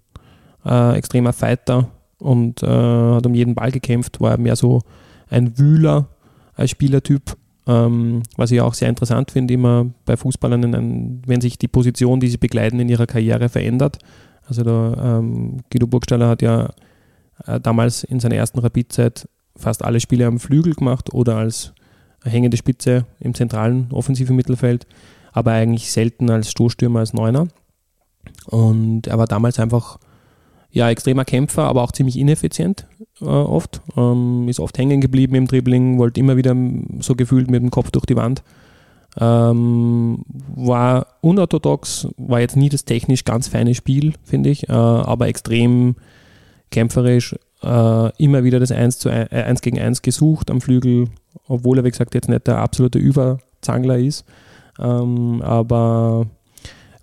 äh, 0.65 0.95
extremer 0.95 1.33
Fighter 1.33 1.89
und 2.17 2.63
äh, 2.63 2.67
hat 2.67 3.25
um 3.25 3.35
jeden 3.35 3.55
Ball 3.55 3.71
gekämpft, 3.71 4.21
war 4.21 4.37
mehr 4.37 4.55
so 4.55 4.81
ein 5.29 5.57
Wühler 5.57 6.07
als 6.53 6.69
Spielertyp. 6.71 7.35
Ähm, 7.67 8.23
was 8.37 8.51
ich 8.51 8.61
auch 8.61 8.73
sehr 8.73 8.87
interessant 8.87 9.31
finde, 9.31 9.55
immer 9.55 9.87
bei 10.05 10.15
Fußballern, 10.15 11.21
wenn 11.25 11.41
sich 11.41 11.57
die 11.57 11.67
Position, 11.67 12.21
die 12.21 12.29
sie 12.29 12.37
begleiten, 12.37 12.79
in 12.79 12.87
ihrer 12.87 13.07
Karriere 13.07 13.49
verändert 13.49 13.99
also 14.47 14.63
der 14.63 14.97
ähm, 15.03 15.57
Guido 15.71 15.87
Burgstaller 15.87 16.27
hat 16.27 16.41
ja 16.41 16.69
äh, 17.45 17.59
damals 17.59 18.03
in 18.03 18.19
seiner 18.19 18.35
ersten 18.35 18.59
Rapidzeit 18.59 19.27
fast 19.55 19.83
alle 19.83 19.99
Spiele 19.99 20.25
am 20.25 20.39
Flügel 20.39 20.73
gemacht 20.73 21.13
oder 21.13 21.37
als 21.37 21.73
hängende 22.23 22.57
Spitze 22.57 23.05
im 23.19 23.33
zentralen 23.33 23.87
offensiven 23.91 24.35
Mittelfeld. 24.35 24.85
aber 25.33 25.51
eigentlich 25.51 25.91
selten 25.91 26.29
als 26.29 26.51
Stoßstürmer, 26.51 26.99
als 26.99 27.13
Neuner. 27.13 27.47
Und 28.47 29.07
er 29.07 29.17
war 29.17 29.27
damals 29.27 29.59
einfach 29.59 29.97
ja, 30.71 30.89
extremer 30.89 31.25
Kämpfer, 31.25 31.63
aber 31.63 31.83
auch 31.83 31.91
ziemlich 31.91 32.17
ineffizient 32.17 32.87
äh, 33.21 33.25
oft. 33.25 33.81
Ähm, 33.97 34.47
ist 34.47 34.59
oft 34.59 34.77
hängen 34.77 35.01
geblieben 35.01 35.35
im 35.35 35.47
Dribbling, 35.47 35.97
wollte 35.99 36.19
immer 36.19 36.37
wieder 36.37 36.55
so 36.99 37.15
gefühlt 37.15 37.49
mit 37.49 37.61
dem 37.61 37.71
Kopf 37.71 37.91
durch 37.91 38.05
die 38.05 38.15
Wand. 38.15 38.43
Ähm, 39.19 40.23
war 40.55 41.07
unorthodox, 41.21 42.07
war 42.17 42.39
jetzt 42.39 42.55
nie 42.55 42.69
das 42.69 42.85
technisch 42.85 43.25
ganz 43.25 43.49
feine 43.49 43.75
Spiel, 43.75 44.13
finde 44.23 44.49
ich, 44.49 44.69
äh, 44.69 44.71
aber 44.71 45.27
extrem 45.27 45.95
kämpferisch, 46.69 47.35
äh, 47.61 48.23
immer 48.23 48.43
wieder 48.43 48.59
das 48.59 48.71
1, 48.71 48.99
zu 48.99 49.09
1, 49.09 49.31
äh, 49.31 49.43
1 49.43 49.61
gegen 49.61 49.79
1 49.79 50.01
gesucht 50.01 50.49
am 50.49 50.61
Flügel, 50.61 51.09
obwohl 51.47 51.77
er, 51.77 51.83
wie 51.83 51.91
gesagt, 51.91 52.15
jetzt 52.15 52.29
nicht 52.29 52.47
der 52.47 52.59
absolute 52.59 52.99
Überzangler 52.99 53.97
ist. 53.97 54.25
Ähm, 54.79 55.41
aber 55.41 56.27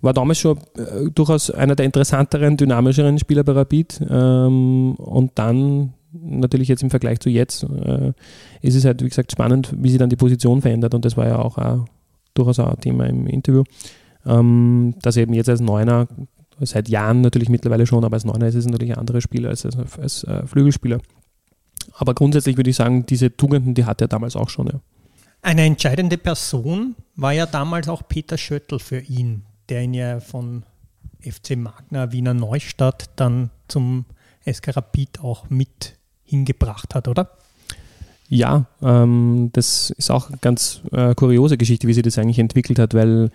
war 0.01 0.13
damals 0.13 0.39
schon 0.39 0.57
äh, 0.75 1.11
durchaus 1.13 1.51
einer 1.51 1.75
der 1.75 1.85
interessanteren, 1.85 2.57
dynamischeren 2.57 3.19
Spieler 3.19 3.43
bei 3.43 3.53
Rapid. 3.53 4.01
Ähm, 4.09 4.95
und 4.95 5.31
dann 5.35 5.93
natürlich 6.11 6.67
jetzt 6.67 6.83
im 6.83 6.89
Vergleich 6.89 7.19
zu 7.19 7.29
jetzt 7.29 7.63
äh, 7.63 8.13
ist 8.61 8.75
es 8.75 8.85
halt, 8.85 9.03
wie 9.03 9.09
gesagt, 9.09 9.31
spannend, 9.31 9.73
wie 9.77 9.89
sich 9.89 9.99
dann 9.99 10.09
die 10.09 10.15
Position 10.15 10.61
verändert. 10.61 10.93
Und 10.93 11.05
das 11.05 11.17
war 11.17 11.27
ja 11.27 11.39
auch 11.39 11.57
ein, 11.57 11.85
durchaus 12.33 12.59
auch 12.59 12.69
ein 12.69 12.81
Thema 12.81 13.05
im 13.07 13.27
Interview, 13.27 13.63
ähm, 14.25 14.95
dass 15.01 15.17
er 15.17 15.23
eben 15.23 15.33
jetzt 15.33 15.49
als 15.49 15.61
Neuner, 15.61 16.07
seit 16.59 16.89
Jahren 16.89 17.21
natürlich 17.21 17.49
mittlerweile 17.49 17.87
schon, 17.87 18.03
aber 18.03 18.15
als 18.15 18.25
Neuner 18.25 18.47
ist 18.47 18.55
es 18.55 18.65
natürlich 18.65 18.93
ein 18.93 18.99
anderer 18.99 19.21
Spieler 19.21 19.49
als, 19.49 19.65
als, 19.65 19.77
als 19.97 20.23
äh, 20.25 20.45
Flügelspieler. 20.45 20.99
Aber 21.93 22.13
grundsätzlich 22.13 22.57
würde 22.57 22.69
ich 22.69 22.75
sagen, 22.75 23.05
diese 23.05 23.35
Tugenden, 23.35 23.73
die 23.73 23.85
hat 23.85 24.01
er 24.01 24.07
damals 24.07 24.35
auch 24.35 24.49
schon. 24.49 24.67
Ja. 24.67 24.79
Eine 25.41 25.63
entscheidende 25.63 26.17
Person 26.17 26.95
war 27.15 27.31
ja 27.33 27.45
damals 27.45 27.87
auch 27.87 28.03
Peter 28.07 28.37
Schöttl 28.37 28.79
für 28.79 28.99
ihn, 28.99 29.43
der 29.69 29.83
ihn 29.83 29.93
ja 29.93 30.19
von 30.19 30.63
FC 31.21 31.55
Magna 31.55 32.11
Wiener 32.11 32.33
Neustadt 32.33 33.09
dann 33.15 33.49
zum 33.67 34.05
SK 34.49 34.75
Rapid 34.75 35.21
auch 35.21 35.49
mit 35.49 35.97
hingebracht 36.23 36.95
hat, 36.95 37.07
oder? 37.07 37.31
Ja, 38.29 38.65
ähm, 38.83 39.49
das 39.53 39.89
ist 39.89 40.11
auch 40.11 40.29
eine 40.29 40.37
ganz 40.37 40.81
äh, 40.91 41.15
kuriose 41.15 41.57
Geschichte, 41.57 41.87
wie 41.87 41.93
sich 41.93 42.03
das 42.03 42.19
eigentlich 42.19 42.37
entwickelt 42.37 42.77
hat, 42.77 42.93
weil 42.93 43.31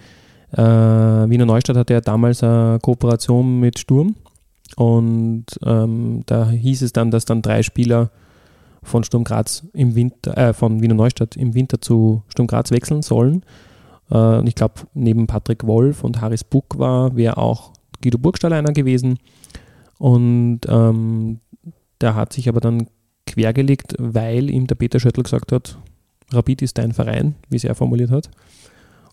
äh, 0.53 0.57
Wiener 0.57 1.47
Neustadt 1.47 1.77
hatte 1.77 1.95
ja 1.95 2.01
damals 2.01 2.45
eine 2.45 2.79
Kooperation 2.81 3.59
mit 3.59 3.81
Sturm 3.81 4.15
und 4.77 5.47
ähm, 5.65 6.23
da 6.27 6.49
hieß 6.49 6.83
es 6.83 6.93
dann, 6.93 7.11
dass 7.11 7.25
dann 7.25 7.43
drei 7.43 7.65
Spieler 7.65 8.11
von 8.85 9.03
Sturm 9.03 9.25
Graz 9.25 9.65
im 9.73 9.97
Winter, 9.97 10.37
äh, 10.37 10.53
von 10.53 10.81
Wiener 10.81 10.95
Neustadt 10.95 11.37
im 11.37 11.55
Winter 11.55 11.81
zu 11.81 12.23
Sturm 12.29 12.47
Graz 12.47 12.71
wechseln 12.71 13.03
sollen. 13.03 13.43
Äh, 14.11 14.17
und 14.17 14.47
ich 14.47 14.55
glaube, 14.55 14.75
neben 14.95 15.27
Patrick 15.27 15.67
Wolf 15.67 16.05
und 16.05 16.21
Haris 16.21 16.45
Buck 16.45 16.79
war, 16.79 17.17
wäre 17.17 17.39
auch 17.39 17.73
Guido 18.03 18.19
Burgstall 18.19 18.53
einer 18.53 18.73
gewesen. 18.73 19.19
Und 19.99 20.61
ähm, 20.69 21.41
der 22.01 22.15
hat 22.15 22.33
sich 22.33 22.49
aber 22.49 22.61
dann 22.61 22.89
quergelegt, 23.35 23.95
weil 23.99 24.51
ihm 24.51 24.67
der 24.67 24.77
Peter 24.77 25.01
Schöttl 25.01 25.23
gesagt 25.23 25.53
hat, 25.53 25.79
Rapid 26.33 26.63
ist 26.63 26.79
dein 26.79 26.93
Verein, 26.93 27.35
wie 27.49 27.57
es 27.57 27.65
er 27.65 27.75
formuliert 27.75 28.11
hat. 28.11 28.31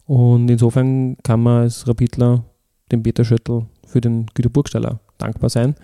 Und 0.06 0.50
insofern 0.50 1.18
kann 1.24 1.42
man 1.42 1.64
als 1.64 1.88
Rapidler 1.88 2.44
dem 2.92 3.04
Peter 3.04 3.26
Schöttl 3.26 3.66
für 3.86 4.02
den 4.02 4.28
Guido 4.34 4.50
Burgstaller 4.50 5.00
dankbar 5.18 5.50
sein, 5.50 5.76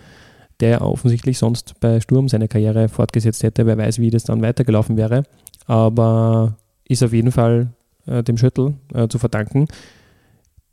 der 0.60 0.82
offensichtlich 0.82 1.38
sonst 1.38 1.79
bei 1.79 2.00
Sturm 2.00 2.27
seine 2.27 2.48
Karriere 2.48 2.89
fortgesetzt 2.89 3.44
hätte. 3.44 3.65
Wer 3.65 3.77
weiß, 3.77 4.00
wie 4.00 4.10
das 4.10 4.24
dann 4.24 4.41
weitergelaufen 4.41 4.98
wäre. 4.98 5.24
Aber 5.65 6.58
ist 6.88 7.03
auf 7.03 7.13
jeden 7.13 7.32
Fall 7.32 7.74
äh, 8.06 8.24
dem 8.24 8.38
Schöttl 8.38 8.74
äh, 8.94 9.08
zu 9.08 9.20
verdanken, 9.20 9.67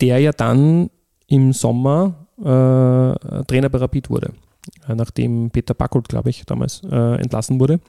der 0.00 0.18
ja 0.18 0.32
dann 0.32 0.90
im 1.26 1.52
Sommer 1.52 2.26
äh, 2.38 3.44
Trainer 3.44 3.68
bei 3.68 3.78
Rapid 3.78 4.10
wurde, 4.10 4.32
äh, 4.88 4.94
nachdem 4.94 5.50
Peter 5.50 5.74
Backold, 5.74 6.08
glaube 6.08 6.30
ich, 6.30 6.44
damals 6.46 6.82
äh, 6.84 7.20
entlassen 7.20 7.60
wurde. 7.60 7.80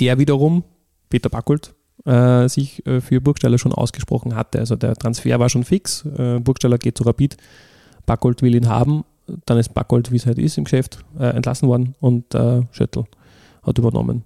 Der 0.00 0.18
wiederum, 0.18 0.64
Peter 1.08 1.28
Backold, 1.28 1.74
äh, 2.04 2.48
sich 2.48 2.82
für 3.00 3.20
Burgstaller 3.20 3.58
schon 3.58 3.72
ausgesprochen 3.72 4.34
hatte. 4.34 4.58
Also 4.58 4.74
der 4.74 4.96
Transfer 4.96 5.38
war 5.38 5.48
schon 5.48 5.62
fix. 5.62 6.02
Burgstaller 6.42 6.78
geht 6.78 6.98
zu 6.98 7.04
Rapid, 7.04 7.36
Backold 8.06 8.42
will 8.42 8.54
ihn 8.54 8.68
haben. 8.68 9.04
Dann 9.46 9.58
ist 9.58 9.74
Backold, 9.74 10.10
wie 10.10 10.16
es 10.16 10.26
halt 10.26 10.38
ist, 10.38 10.58
im 10.58 10.64
Geschäft 10.64 11.04
entlassen 11.18 11.68
worden 11.68 11.94
und 12.00 12.34
Schöttl 12.72 13.04
hat 13.62 13.78
übernommen. 13.78 14.24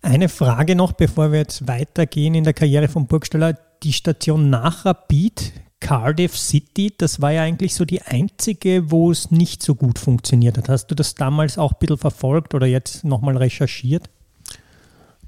Eine 0.00 0.28
Frage 0.28 0.74
noch, 0.74 0.92
bevor 0.92 1.30
wir 1.30 1.38
jetzt 1.38 1.68
weitergehen 1.68 2.34
in 2.34 2.42
der 2.42 2.54
Karriere 2.54 2.88
von 2.88 3.06
Burgstaller. 3.06 3.56
Die 3.84 3.92
Station 3.92 4.50
nach 4.50 4.84
Rapid, 4.84 5.52
Cardiff 5.82 6.38
City, 6.38 6.92
das 6.96 7.20
war 7.20 7.32
ja 7.32 7.42
eigentlich 7.42 7.74
so 7.74 7.84
die 7.84 8.02
einzige, 8.02 8.90
wo 8.90 9.10
es 9.10 9.30
nicht 9.30 9.62
so 9.62 9.74
gut 9.74 9.98
funktioniert 9.98 10.56
hat. 10.56 10.68
Hast 10.68 10.86
du 10.86 10.94
das 10.94 11.14
damals 11.14 11.58
auch 11.58 11.72
ein 11.72 11.78
bisschen 11.80 11.98
verfolgt 11.98 12.54
oder 12.54 12.66
jetzt 12.66 13.04
nochmal 13.04 13.36
recherchiert? 13.36 14.08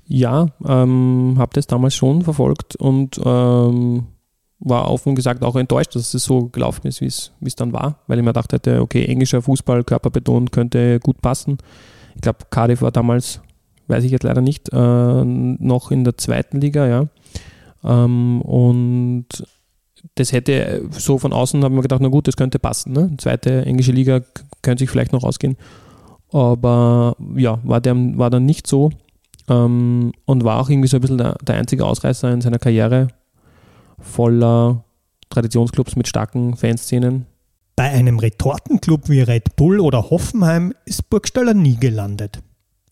Ja, 0.07 0.47
ähm, 0.65 1.35
habe 1.39 1.53
das 1.55 1.67
damals 1.67 1.95
schon 1.97 2.23
verfolgt 2.23 2.77
und 2.77 3.21
ähm, 3.25 4.07
war 4.61 4.91
offen 4.91 5.15
gesagt 5.15 5.43
auch 5.43 5.57
enttäuscht, 5.57 5.97
dass 5.97 6.15
es 6.15 6.25
so 6.25 6.49
gelaufen 6.49 6.87
ist, 6.87 7.01
wie 7.01 7.07
es 7.07 7.57
dann 7.57 7.73
war, 7.73 7.99
weil 8.07 8.19
ich 8.19 8.25
mir 8.25 8.31
gedacht 8.31 8.53
hätte, 8.53 8.81
okay, 8.81 9.07
englischer 9.07 9.43
Fußball, 9.43 9.83
körperbetont, 9.83 10.53
könnte 10.53 11.01
gut 11.01 11.21
passen. 11.21 11.59
Ich 12.15 12.21
glaube, 12.21 12.39
Cardiff 12.51 12.81
war 12.81 12.93
damals 12.93 13.41
weiß 13.87 14.05
ich 14.05 14.13
jetzt 14.13 14.23
leider 14.23 14.41
nicht, 14.41 14.71
äh, 14.73 15.25
noch 15.25 15.91
in 15.91 16.05
der 16.05 16.17
zweiten 16.17 16.61
Liga, 16.61 16.87
ja. 16.87 17.07
Ähm, 17.83 18.41
und 18.43 19.27
das 20.15 20.33
hätte 20.33 20.89
so 20.91 21.19
von 21.19 21.33
außen, 21.33 21.63
haben 21.65 21.75
wir 21.75 21.83
gedacht, 21.83 22.01
na 22.01 22.09
gut, 22.09 22.29
das 22.29 22.37
könnte 22.37 22.59
passen. 22.59 22.93
Ne? 22.93 23.11
Zweite 23.19 23.65
englische 23.65 23.93
Liga 23.93 24.21
könnte 24.63 24.83
sich 24.83 24.91
vielleicht 24.91 25.13
noch 25.13 25.25
ausgehen. 25.25 25.57
Aber 26.33 27.17
ja, 27.37 27.59
war, 27.65 27.81
der, 27.81 27.95
war 27.97 28.31
dann 28.31 28.45
nicht 28.45 28.67
so. 28.67 28.91
Ähm, 29.49 30.13
und 30.25 30.45
war 30.45 30.61
auch 30.61 30.71
irgendwie 30.71 30.89
so 30.89 30.97
ein 30.97 31.01
bisschen 31.01 31.19
der, 31.19 31.37
der 31.43 31.57
einzige 31.57 31.85
Ausreißer 31.85 32.33
in 32.33 32.41
seiner 32.41 32.59
Karriere 32.59 33.09
voller 33.99 34.85
Traditionsclubs 35.31 35.97
mit 35.97 36.09
starken 36.09 36.57
Fanszenen. 36.57 37.27
Bei 37.77 37.91
einem 37.91 38.19
Retortenclub 38.19 39.09
wie 39.09 39.21
Red 39.21 39.57
Bull 39.57 39.81
oder 39.81 40.11
Hoffenheim 40.11 40.73
ist 40.85 41.11
Burgstaller 41.11 41.55
nie 41.55 41.77
gelandet. 41.77 42.43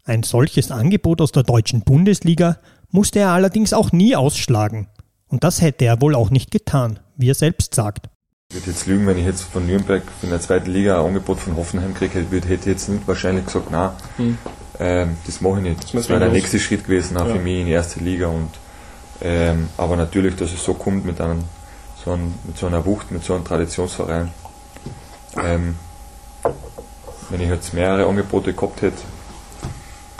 Ein 0.05 0.25
solches 0.25 0.73
Angebot 0.73 1.21
aus 1.21 1.31
der 1.31 1.45
deutschen 1.45 1.83
Bundesliga 1.83 2.59
musste 2.91 3.21
er 3.21 3.31
allerdings 3.31 3.73
auch 3.73 3.93
nie 3.93 4.17
ausschlagen. 4.17 4.89
Und 5.29 5.45
das 5.45 5.63
hätte 5.63 5.85
er 5.85 6.01
wohl 6.03 6.15
auch 6.15 6.31
nicht 6.31 6.51
getan, 6.51 6.99
wie 7.17 7.31
er 7.31 7.35
selbst 7.35 7.75
sagt. 7.75 8.09
Ich 8.49 8.57
würde 8.57 8.71
jetzt 8.71 8.87
lügen, 8.87 9.07
wenn 9.07 9.17
ich 9.17 9.25
jetzt 9.25 9.45
von 9.45 9.67
Nürnberg 9.67 10.03
in 10.23 10.31
der 10.31 10.41
zweiten 10.41 10.71
Liga 10.71 11.01
ein 11.01 11.07
Angebot 11.07 11.39
von 11.39 11.57
Hoffenheim 11.57 11.95
kriege, 11.95 12.19
hätte 12.21 12.55
ich 12.55 12.67
jetzt 12.67 12.89
nicht 12.89 13.09
wahrscheinlich 13.09 13.47
gesagt, 13.47 13.71
nein, 13.71 13.91
hm. 14.17 14.39
ähm, 14.79 15.17
das 15.25 15.41
mache 15.41 15.57
ich 15.59 15.63
nicht. 15.63 15.85
Das, 15.85 15.93
das 15.93 16.09
wäre 16.11 16.21
der 16.21 16.29
nächste 16.29 16.59
Schritt 16.59 16.85
gewesen, 16.85 17.17
auch 17.17 17.29
ja. 17.29 17.35
für 17.35 17.41
mich 17.41 17.61
in 17.61 17.67
die 17.67 17.73
erste 17.73 18.01
Liga. 18.01 18.27
Und, 18.27 18.51
ähm, 19.23 19.71
aber 19.79 19.97
natürlich, 19.97 20.37
dass 20.37 20.53
es 20.53 20.63
so 20.63 20.75
kommt 20.75 21.07
mit, 21.07 21.19
einem, 21.21 21.45
so, 22.05 22.13
einem, 22.13 22.35
mit 22.45 22.59
so 22.59 22.67
einer 22.67 22.85
Wucht, 22.85 23.11
mit 23.11 23.25
so 23.25 23.35
einem 23.35 23.45
Traditionsverein. 23.45 24.31
Ähm, 25.43 25.77
wenn 27.31 27.41
ich 27.41 27.49
jetzt 27.49 27.73
mehrere 27.73 28.07
Angebote 28.07 28.53
gehabt 28.53 28.83
hätte, 28.83 29.03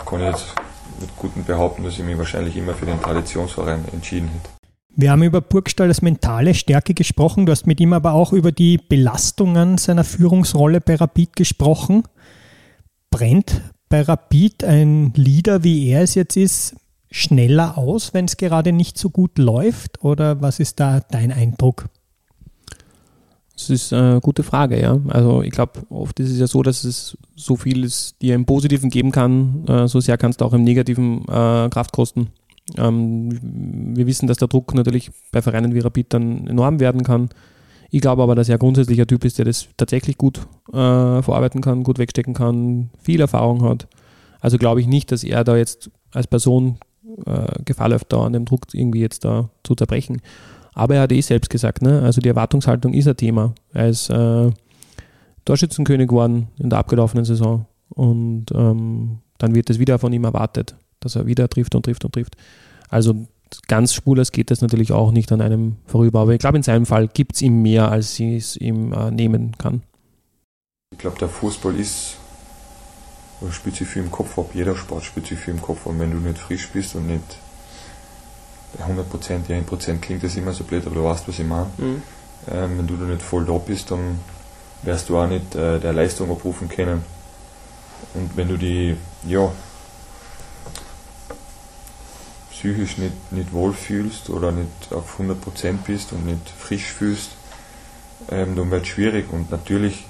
kann 0.03 0.21
ich 0.21 0.25
jetzt 0.25 0.55
mit 0.99 1.15
Guten 1.17 1.43
behaupten, 1.43 1.83
dass 1.83 1.93
ich 1.93 2.03
mich 2.03 2.17
wahrscheinlich 2.17 2.57
immer 2.57 2.73
für 2.73 2.87
den 2.87 2.99
Traditionsverein 2.99 3.85
entschieden 3.93 4.29
hätte. 4.29 4.62
Wir 4.95 5.09
haben 5.09 5.23
über 5.23 5.41
Burgstalls 5.41 6.03
mentale 6.03 6.53
Stärke 6.53 6.93
gesprochen. 6.93 7.47
Du 7.47 7.51
hast 7.51 7.65
mit 7.65 7.79
ihm 7.79 7.93
aber 7.93 8.13
auch 8.13 8.31
über 8.31 8.51
die 8.51 8.77
Belastungen 8.77 9.79
seiner 9.79 10.03
Führungsrolle 10.03 10.81
bei 10.81 10.95
Rapid 10.95 11.35
gesprochen. 11.35 12.03
Brennt 13.09 13.61
bei 13.89 14.01
Rapid 14.01 14.63
ein 14.63 15.11
Leader, 15.15 15.63
wie 15.63 15.87
er 15.87 16.03
es 16.03 16.13
jetzt 16.13 16.37
ist, 16.37 16.75
schneller 17.09 17.77
aus, 17.77 18.13
wenn 18.13 18.25
es 18.25 18.37
gerade 18.37 18.71
nicht 18.71 18.99
so 18.99 19.09
gut 19.09 19.39
läuft? 19.39 20.03
Oder 20.03 20.41
was 20.41 20.59
ist 20.59 20.79
da 20.79 20.99
dein 20.99 21.31
Eindruck? 21.31 21.89
Das 23.55 23.69
ist 23.71 23.93
eine 23.93 24.19
gute 24.21 24.43
Frage, 24.43 24.79
ja. 24.79 24.99
Also 25.07 25.41
ich 25.41 25.51
glaube, 25.51 25.81
oft 25.89 26.19
ist 26.19 26.31
es 26.31 26.39
ja 26.39 26.47
so, 26.47 26.61
dass 26.61 26.83
es 26.83 27.17
so 27.35 27.55
viel 27.55 27.83
ist, 27.83 28.21
dir 28.21 28.35
im 28.35 28.45
Positiven 28.45 28.89
geben 28.89 29.11
kann, 29.11 29.65
äh, 29.67 29.87
so 29.87 29.99
sehr 29.99 30.17
kannst 30.17 30.41
du 30.41 30.45
auch 30.45 30.53
im 30.53 30.63
Negativen 30.63 31.23
äh, 31.23 31.69
Kraft 31.69 31.91
kosten. 31.93 32.27
Ähm, 32.77 33.95
wir 33.95 34.07
wissen, 34.07 34.27
dass 34.27 34.37
der 34.37 34.47
Druck 34.47 34.73
natürlich 34.73 35.11
bei 35.31 35.41
Vereinen 35.41 35.73
wie 35.73 35.79
Rapid 35.79 36.13
dann 36.13 36.47
enorm 36.47 36.79
werden 36.79 37.03
kann. 37.03 37.29
Ich 37.89 38.01
glaube 38.01 38.23
aber, 38.23 38.35
dass 38.35 38.49
er 38.49 38.57
grundsätzlich 38.57 38.99
ein 38.99 39.07
Typ 39.07 39.23
ist, 39.23 39.37
der 39.37 39.45
das 39.45 39.67
tatsächlich 39.77 40.17
gut 40.17 40.39
äh, 40.69 41.21
verarbeiten 41.21 41.61
kann, 41.61 41.83
gut 41.83 41.99
wegstecken 41.99 42.33
kann, 42.33 42.89
viel 43.01 43.21
Erfahrung 43.21 43.63
hat. 43.63 43.87
Also 44.39 44.57
glaube 44.57 44.81
ich 44.81 44.87
nicht, 44.87 45.11
dass 45.11 45.23
er 45.23 45.43
da 45.43 45.55
jetzt 45.55 45.91
als 46.11 46.27
Person 46.27 46.79
äh, 47.25 47.63
Gefahr 47.63 47.89
läuft, 47.89 48.11
da 48.11 48.25
an 48.25 48.33
dem 48.33 48.45
Druck 48.45 48.65
irgendwie 48.73 49.01
jetzt 49.01 49.25
da 49.25 49.49
zu 49.63 49.75
zerbrechen. 49.75 50.21
Aber 50.73 50.95
er 50.95 51.01
hat 51.01 51.11
eh 51.11 51.21
selbst 51.21 51.49
gesagt, 51.49 51.81
ne? 51.81 52.01
also 52.01 52.19
die 52.19 52.29
Erwartungshaltung 52.29 52.93
ist 52.93 53.07
ein 53.07 53.17
Thema. 53.17 53.53
Er 53.73 53.89
ist 53.89 54.09
äh, 54.09 54.49
Torschützenkönig 55.45 56.07
geworden 56.07 56.47
in 56.57 56.69
der 56.69 56.79
abgelaufenen 56.79 57.25
Saison 57.25 57.65
und 57.89 58.45
ähm, 58.55 59.19
dann 59.37 59.53
wird 59.55 59.69
es 59.69 59.77
wieder 59.77 59.99
von 59.99 60.13
ihm 60.13 60.23
erwartet, 60.23 60.75
dass 61.05 61.15
er 61.15 61.25
wieder 61.25 61.49
trifft 61.49 61.75
und 61.75 61.83
trifft 61.83 62.05
und 62.05 62.13
trifft. 62.13 62.35
Also 62.89 63.27
ganz 63.67 63.93
spurlos 63.93 64.31
geht 64.31 64.51
das 64.51 64.61
natürlich 64.61 64.91
auch 64.91 65.11
nicht 65.11 65.31
an 65.31 65.41
einem 65.41 65.77
vorüber. 65.85 66.21
Aber 66.21 66.31
ich 66.33 66.39
glaube, 66.39 66.57
in 66.57 66.63
seinem 66.63 66.85
Fall 66.85 67.07
gibt 67.07 67.35
es 67.35 67.41
ihm 67.41 67.61
mehr, 67.61 67.91
als 67.91 68.15
sie 68.15 68.35
es 68.35 68.55
ihm 68.57 68.93
äh, 68.93 69.11
nehmen 69.11 69.57
kann. 69.57 69.83
Ich 70.91 70.99
glaube, 70.99 71.17
der 71.19 71.29
Fußball 71.29 71.75
ist, 71.75 72.17
oder 73.41 73.51
spielt 73.51 73.75
sich 73.75 73.87
viel 73.87 74.03
im 74.03 74.11
Kopf 74.11 74.37
ab. 74.37 74.51
Jeder 74.53 74.75
Sport 74.75 75.03
spielt 75.03 75.27
sich 75.27 75.39
viel 75.39 75.53
im 75.53 75.61
Kopf 75.61 75.85
ab. 75.87 75.93
Wenn 75.97 76.11
du 76.11 76.17
nicht 76.17 76.37
frisch 76.37 76.69
bist 76.69 76.95
und 76.95 77.07
nicht 77.07 77.37
bei 78.77 78.83
100 78.83 79.09
Prozent, 79.09 79.49
ja, 79.49 79.55
1 79.55 79.65
Prozent 79.67 80.01
klingt 80.01 80.23
das 80.23 80.35
immer 80.35 80.53
so 80.53 80.63
blöd, 80.63 80.85
aber 80.85 80.95
du 80.95 81.03
weißt, 81.03 81.27
was 81.27 81.39
ich 81.39 81.45
meine. 81.45 81.67
Mhm. 81.77 82.01
Ähm, 82.51 82.77
wenn 82.77 82.87
du 82.87 82.97
da 82.97 83.05
nicht 83.05 83.21
voll 83.21 83.45
da 83.45 83.57
bist, 83.57 83.91
dann 83.91 84.19
wirst 84.83 85.09
du 85.09 85.17
auch 85.17 85.27
nicht 85.27 85.55
äh, 85.55 85.79
der 85.79 85.93
Leistung 85.93 86.31
abrufen 86.31 86.69
können. 86.69 87.03
Und 88.13 88.35
wenn 88.35 88.49
du 88.49 88.57
die, 88.57 88.95
ja, 89.27 89.51
psychisch 92.63 92.97
nicht, 92.97 93.33
nicht 93.33 93.51
wohlfühlst 93.51 94.29
oder 94.29 94.53
nicht 94.53 94.69
auf 94.91 95.19
100% 95.19 95.79
bist 95.85 96.13
und 96.13 96.25
nicht 96.25 96.49
frisch 96.49 96.85
fühlst, 96.85 97.31
ähm, 98.31 98.55
dann 98.55 98.71
wird 98.71 98.83
es 98.83 98.87
schwierig. 98.87 99.25
Und 99.33 99.51
natürlich 99.51 100.05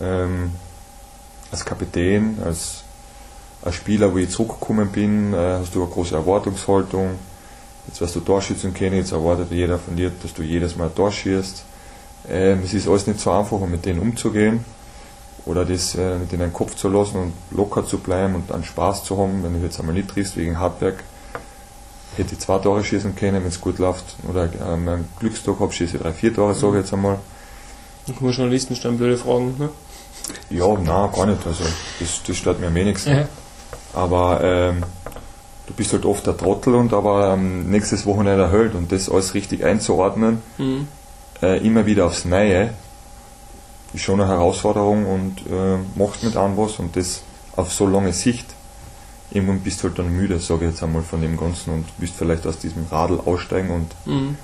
ähm, 0.00 0.50
als 1.52 1.64
Kapitän, 1.64 2.38
als, 2.44 2.82
als 3.62 3.76
Spieler, 3.76 4.12
wo 4.12 4.18
ich 4.18 4.30
zurückgekommen 4.30 4.88
bin, 4.90 5.32
äh, 5.32 5.58
hast 5.60 5.76
du 5.76 5.84
eine 5.84 5.92
große 5.92 6.16
Erwartungshaltung. 6.16 7.10
Jetzt 7.86 8.00
wirst 8.00 8.16
du 8.16 8.20
Torschützen 8.20 8.74
können, 8.74 8.96
jetzt 8.96 9.12
erwartet 9.12 9.52
jeder 9.52 9.78
von 9.78 9.94
dir, 9.94 10.10
dass 10.22 10.34
du 10.34 10.42
jedes 10.42 10.74
Mal 10.76 10.90
Tor 10.90 11.12
schießt. 11.12 11.64
Ähm, 12.30 12.62
es 12.64 12.74
ist 12.74 12.88
alles 12.88 13.06
nicht 13.06 13.20
so 13.20 13.30
einfach, 13.30 13.60
um 13.60 13.70
mit 13.70 13.84
denen 13.84 14.00
umzugehen 14.00 14.64
oder 15.44 15.64
das 15.64 15.94
äh, 15.94 16.18
mit 16.18 16.32
in 16.32 16.40
den 16.40 16.52
Kopf 16.52 16.74
zu 16.74 16.88
lassen 16.88 17.16
und 17.16 17.32
locker 17.52 17.86
zu 17.86 17.98
bleiben 17.98 18.34
und 18.34 18.50
dann 18.50 18.64
Spaß 18.64 19.04
zu 19.04 19.16
haben, 19.18 19.44
wenn 19.44 19.52
du 19.52 19.64
jetzt 19.64 19.78
einmal 19.78 19.94
nicht 19.94 20.08
triffst 20.08 20.36
wegen 20.36 20.58
Hardwerk 20.58 21.04
hätte 22.16 22.34
ich 22.34 22.40
zwei 22.40 22.58
Tore 22.58 22.84
schießen 22.84 23.16
können, 23.16 23.42
wenn 23.42 23.48
es 23.48 23.60
gut 23.60 23.78
läuft. 23.78 24.04
Oder 24.28 24.44
ähm, 24.44 24.88
einen 24.88 25.08
Glückstag 25.18 25.60
habe, 25.60 25.72
schieße 25.72 25.96
ich 25.96 26.02
drei, 26.02 26.12
vier 26.12 26.34
Tore, 26.34 26.54
sage 26.54 26.78
ich 26.78 26.84
jetzt 26.84 26.92
einmal. 26.92 27.18
Kann 28.06 28.16
man 28.20 28.32
Journalisten 28.32 28.76
stellen 28.76 28.98
blöde 28.98 29.16
Fragen, 29.16 29.54
ne? 29.58 29.68
Ja, 30.50 30.68
nein, 30.68 31.12
gar 31.12 31.26
nicht. 31.26 31.46
Also 31.46 31.64
das, 32.00 32.22
das 32.26 32.36
stört 32.36 32.60
mir 32.60 32.68
am 32.68 32.74
wenigsten. 32.74 33.10
Ja. 33.10 33.28
Aber 33.94 34.40
ähm, 34.42 34.84
du 35.66 35.74
bist 35.74 35.92
halt 35.92 36.04
oft 36.04 36.26
der 36.26 36.36
Trottel 36.36 36.74
und 36.74 36.92
aber 36.92 37.34
ähm, 37.34 37.70
nächstes 37.70 38.06
Wochenende 38.06 38.44
erhöht 38.44 38.74
und 38.74 38.92
das 38.92 39.08
alles 39.08 39.34
richtig 39.34 39.64
einzuordnen, 39.64 40.42
mhm. 40.58 40.88
äh, 41.42 41.64
immer 41.66 41.86
wieder 41.86 42.06
aufs 42.06 42.24
Neue, 42.24 42.74
ist 43.92 44.02
schon 44.02 44.20
eine 44.20 44.28
Herausforderung 44.28 45.06
und 45.06 45.40
äh, 45.50 45.78
machst 45.98 46.22
mit 46.22 46.36
an 46.36 46.56
was 46.56 46.78
und 46.78 46.96
das 46.96 47.22
auf 47.56 47.72
so 47.72 47.86
lange 47.86 48.12
Sicht 48.12 48.53
irgendwann 49.34 49.60
bist 49.60 49.82
du 49.82 49.88
halt 49.88 49.98
dann 49.98 50.16
müde, 50.16 50.38
sage 50.38 50.64
ich 50.64 50.70
jetzt 50.70 50.82
einmal, 50.82 51.02
von 51.02 51.20
dem 51.20 51.36
Ganzen 51.36 51.74
und 51.74 51.86
willst 51.98 52.14
vielleicht 52.14 52.46
aus 52.46 52.58
diesem 52.58 52.86
Radl 52.90 53.20
aussteigen 53.20 53.70
und 53.70 54.06
mhm. 54.06 54.36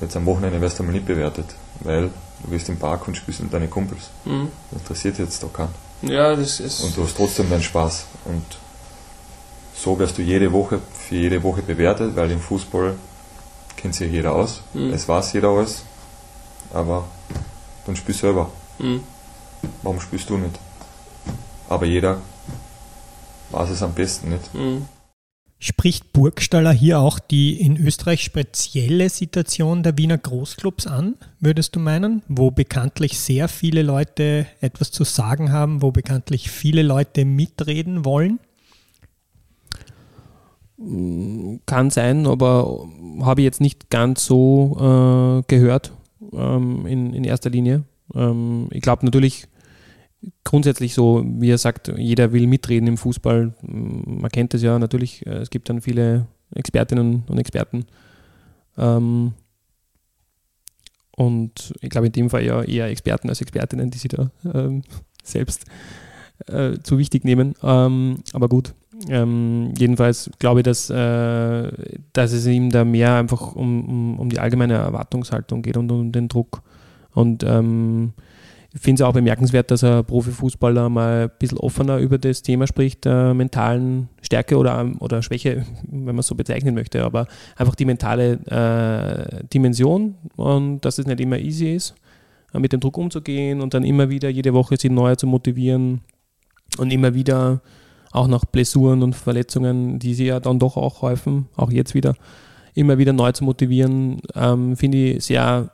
jetzt 0.00 0.16
am 0.16 0.24
Wochenende 0.24 0.60
wirst 0.60 0.78
du 0.78 0.84
einmal 0.84 0.94
nicht 0.94 1.06
bewertet, 1.06 1.46
weil 1.80 2.10
du 2.44 2.50
wirst 2.50 2.68
im 2.68 2.78
Park 2.78 3.06
und 3.08 3.16
spielst 3.16 3.42
mit 3.42 3.52
deinen 3.52 3.68
Kumpels. 3.68 4.10
Mhm. 4.24 4.48
Das 4.70 4.80
interessiert 4.80 5.18
jetzt 5.18 5.42
doch 5.42 5.52
keinen. 5.52 5.74
Ja, 6.02 6.34
das 6.34 6.60
ist. 6.60 6.82
Und 6.82 6.96
du 6.96 7.02
hast 7.02 7.16
trotzdem 7.16 7.50
deinen 7.50 7.62
Spaß. 7.62 8.06
Und 8.24 8.44
so 9.74 9.98
wirst 9.98 10.16
du 10.16 10.22
jede 10.22 10.52
Woche 10.52 10.80
für 11.08 11.16
jede 11.16 11.42
Woche 11.42 11.62
bewertet, 11.62 12.14
weil 12.14 12.30
im 12.30 12.40
Fußball 12.40 12.94
kennt 13.76 13.94
sich 13.96 14.10
jeder 14.10 14.32
aus. 14.32 14.62
Mhm. 14.74 14.92
Es 14.92 15.08
weiß 15.08 15.32
jeder 15.32 15.48
alles. 15.48 15.82
Aber 16.72 17.04
dann 17.84 17.96
spielst 17.96 18.22
du 18.22 18.26
selber. 18.26 18.50
Mhm. 18.78 19.02
Warum 19.82 20.00
spielst 20.00 20.30
du 20.30 20.38
nicht? 20.38 20.58
Aber 21.68 21.86
jeder 21.86 22.18
weiß 23.52 23.70
es 23.70 23.82
am 23.82 23.94
besten 23.94 24.30
nicht. 24.30 24.54
Mhm. 24.54 24.86
Spricht 25.58 26.12
Burgstaller 26.12 26.72
hier 26.72 26.98
auch 26.98 27.20
die 27.20 27.60
in 27.60 27.76
Österreich 27.76 28.24
spezielle 28.24 29.08
Situation 29.08 29.84
der 29.84 29.96
Wiener 29.96 30.18
Großclubs 30.18 30.88
an, 30.88 31.14
würdest 31.38 31.76
du 31.76 31.80
meinen? 31.80 32.22
Wo 32.26 32.50
bekanntlich 32.50 33.20
sehr 33.20 33.46
viele 33.46 33.82
Leute 33.82 34.46
etwas 34.60 34.90
zu 34.90 35.04
sagen 35.04 35.52
haben, 35.52 35.80
wo 35.80 35.92
bekanntlich 35.92 36.50
viele 36.50 36.82
Leute 36.82 37.24
mitreden 37.24 38.04
wollen? 38.04 38.40
Kann 41.64 41.90
sein, 41.90 42.26
aber 42.26 42.88
habe 43.20 43.42
ich 43.42 43.44
jetzt 43.44 43.60
nicht 43.60 43.88
ganz 43.88 44.26
so 44.26 44.76
äh, 44.80 45.44
gehört 45.46 45.92
ähm, 46.32 46.86
in, 46.86 47.14
in 47.14 47.22
erster 47.22 47.50
Linie. 47.50 47.84
Ähm, 48.16 48.66
ich 48.72 48.82
glaube 48.82 49.04
natürlich, 49.04 49.46
grundsätzlich 50.44 50.94
so, 50.94 51.24
wie 51.26 51.50
er 51.50 51.58
sagt, 51.58 51.92
jeder 51.96 52.32
will 52.32 52.46
mitreden 52.46 52.88
im 52.88 52.96
Fußball. 52.96 53.54
Man 53.62 54.30
kennt 54.30 54.54
es 54.54 54.62
ja 54.62 54.78
natürlich, 54.78 55.26
es 55.26 55.50
gibt 55.50 55.68
dann 55.68 55.80
viele 55.80 56.26
Expertinnen 56.54 57.24
und 57.26 57.38
Experten. 57.38 57.86
Ähm, 58.76 59.32
und 61.16 61.74
ich 61.80 61.90
glaube 61.90 62.06
in 62.06 62.12
dem 62.12 62.30
Fall 62.30 62.44
ja 62.44 62.62
eher 62.62 62.86
Experten 62.86 63.28
als 63.28 63.40
Expertinnen, 63.40 63.90
die 63.90 63.98
sich 63.98 64.10
da 64.10 64.30
ähm, 64.52 64.82
selbst 65.22 65.66
äh, 66.46 66.78
zu 66.82 66.98
wichtig 66.98 67.24
nehmen. 67.24 67.54
Ähm, 67.62 68.22
aber 68.32 68.48
gut. 68.48 68.74
Ähm, 69.08 69.72
jedenfalls 69.76 70.30
glaube 70.38 70.60
ich, 70.60 70.64
dass, 70.64 70.88
äh, 70.88 71.72
dass 72.12 72.32
es 72.32 72.46
ihm 72.46 72.70
da 72.70 72.84
mehr 72.84 73.16
einfach 73.16 73.54
um, 73.54 73.88
um, 73.88 74.18
um 74.20 74.28
die 74.30 74.38
allgemeine 74.38 74.74
Erwartungshaltung 74.74 75.62
geht 75.62 75.76
und 75.76 75.90
um 75.90 76.12
den 76.12 76.28
Druck. 76.28 76.62
Und 77.12 77.42
ähm, 77.42 78.12
ich 78.74 78.80
finde 78.80 79.02
es 79.02 79.08
auch 79.08 79.12
bemerkenswert, 79.12 79.70
dass 79.70 79.84
ein 79.84 80.04
Profifußballer 80.04 80.88
mal 80.88 81.24
ein 81.24 81.30
bisschen 81.38 81.58
offener 81.58 81.98
über 81.98 82.16
das 82.16 82.42
Thema 82.42 82.66
spricht, 82.66 83.04
der 83.04 83.34
mentalen 83.34 84.08
Stärke 84.22 84.56
oder, 84.56 84.90
oder 84.98 85.22
Schwäche, 85.22 85.66
wenn 85.90 86.06
man 86.06 86.20
es 86.20 86.26
so 86.26 86.34
bezeichnen 86.34 86.74
möchte, 86.74 87.04
aber 87.04 87.26
einfach 87.56 87.74
die 87.74 87.84
mentale 87.84 88.38
äh, 88.46 89.44
Dimension 89.52 90.14
und 90.36 90.80
dass 90.80 90.98
es 90.98 91.06
nicht 91.06 91.20
immer 91.20 91.38
easy 91.38 91.74
ist, 91.74 91.94
äh, 92.54 92.58
mit 92.58 92.72
dem 92.72 92.80
Druck 92.80 92.96
umzugehen 92.96 93.60
und 93.60 93.74
dann 93.74 93.84
immer 93.84 94.08
wieder 94.08 94.30
jede 94.30 94.54
Woche 94.54 94.78
sich 94.78 94.90
neu 94.90 95.16
zu 95.16 95.26
motivieren 95.26 96.00
und 96.78 96.92
immer 96.92 97.12
wieder 97.12 97.60
auch 98.10 98.26
nach 98.26 98.46
Blessuren 98.46 99.02
und 99.02 99.14
Verletzungen, 99.14 99.98
die 99.98 100.14
sie 100.14 100.26
ja 100.26 100.40
dann 100.40 100.58
doch 100.58 100.78
auch 100.78 101.02
häufen, 101.02 101.48
auch 101.56 101.70
jetzt 101.70 101.94
wieder, 101.94 102.14
immer 102.74 102.96
wieder 102.96 103.12
neu 103.12 103.32
zu 103.32 103.44
motivieren, 103.44 104.22
ähm, 104.34 104.76
finde 104.76 104.98
ich 104.98 105.24
sehr 105.24 105.70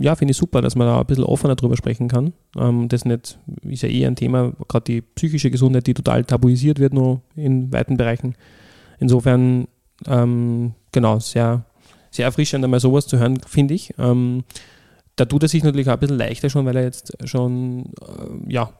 ja, 0.00 0.14
finde 0.14 0.32
ich 0.32 0.38
super, 0.38 0.62
dass 0.62 0.74
man 0.74 0.86
da 0.86 1.00
ein 1.00 1.06
bisschen 1.06 1.24
offener 1.24 1.54
drüber 1.54 1.76
sprechen 1.76 2.08
kann. 2.08 2.32
Ähm, 2.56 2.88
das 2.88 3.04
nicht, 3.04 3.38
ist 3.62 3.82
ja 3.82 3.88
eh 3.88 4.06
ein 4.06 4.16
Thema, 4.16 4.52
gerade 4.68 4.84
die 4.84 5.00
psychische 5.02 5.50
Gesundheit, 5.50 5.86
die 5.86 5.94
total 5.94 6.24
tabuisiert 6.24 6.78
wird, 6.78 6.94
nur 6.94 7.20
in 7.36 7.72
weiten 7.72 7.96
Bereichen. 7.96 8.36
Insofern, 8.98 9.68
ähm, 10.06 10.72
genau, 10.92 11.18
sehr, 11.18 11.64
sehr 12.10 12.24
erfrischend, 12.24 12.64
einmal 12.64 12.80
sowas 12.80 13.06
zu 13.06 13.18
hören, 13.18 13.38
finde 13.46 13.74
ich. 13.74 13.92
Ähm, 13.98 14.44
da 15.16 15.26
tut 15.26 15.42
er 15.42 15.48
sich 15.48 15.62
natürlich 15.62 15.88
auch 15.88 15.94
ein 15.94 16.00
bisschen 16.00 16.18
leichter 16.18 16.48
schon, 16.48 16.66
weil 16.66 16.76
er 16.76 16.84
jetzt 16.84 17.16
schon 17.28 17.92
äh, 18.00 18.52
ja, 18.52 18.72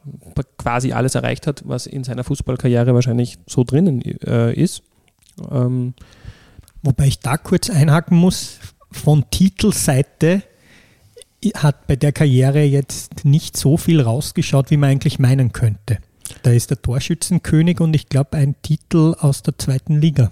quasi 0.57 0.92
alles 0.92 1.14
erreicht 1.14 1.46
hat, 1.46 1.62
was 1.66 1.87
in 1.87 2.05
seiner 2.05 2.24
Fußballkarriere 2.24 2.94
wahrscheinlich 2.94 3.38
so 3.46 3.64
drinnen 3.64 4.00
äh, 4.03 4.53
ist. 4.55 4.83
Ähm, 5.50 5.94
Wobei 6.85 7.07
ich 7.07 7.18
da 7.18 7.38
kurz 7.38 7.70
einhaken 7.70 8.18
muss, 8.18 8.59
von 8.92 9.24
Titelseite 9.31 10.42
hat 11.50 11.87
bei 11.87 11.96
der 11.96 12.12
Karriere 12.12 12.62
jetzt 12.62 13.24
nicht 13.24 13.57
so 13.57 13.76
viel 13.76 14.00
rausgeschaut, 14.00 14.70
wie 14.70 14.76
man 14.76 14.90
eigentlich 14.90 15.18
meinen 15.18 15.52
könnte. 15.52 15.98
Da 16.42 16.50
ist 16.50 16.70
der 16.70 16.80
Torschützenkönig 16.80 17.80
und 17.80 17.94
ich 17.94 18.09
glaube 18.09 18.37
ein 18.37 18.54
Titel 18.62 19.14
aus 19.18 19.42
der 19.42 19.59
zweiten 19.59 20.00
Liga. 20.00 20.30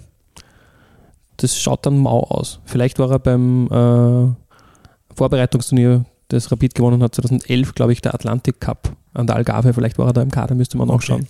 Das 1.37 1.59
schaut 1.59 1.85
dann 1.85 1.97
mau 1.97 2.21
aus. 2.21 2.59
Vielleicht 2.65 2.99
war 2.99 3.11
er 3.11 3.19
beim 3.19 3.67
äh, 3.67 5.15
Vorbereitungsturnier, 5.15 6.05
das 6.29 6.51
Rapid 6.51 6.75
gewonnen 6.75 7.01
hat, 7.03 7.15
2011, 7.15 7.75
glaube 7.75 7.93
ich, 7.93 8.01
der 8.01 8.13
Atlantic 8.13 8.59
Cup 8.59 8.95
an 9.13 9.27
der 9.27 9.35
Algarve. 9.35 9.73
Vielleicht 9.73 9.97
war 9.97 10.07
er 10.07 10.13
da 10.13 10.21
im 10.21 10.31
Kader, 10.31 10.55
müsste 10.55 10.77
man 10.77 10.87
nachschauen. 10.87 11.27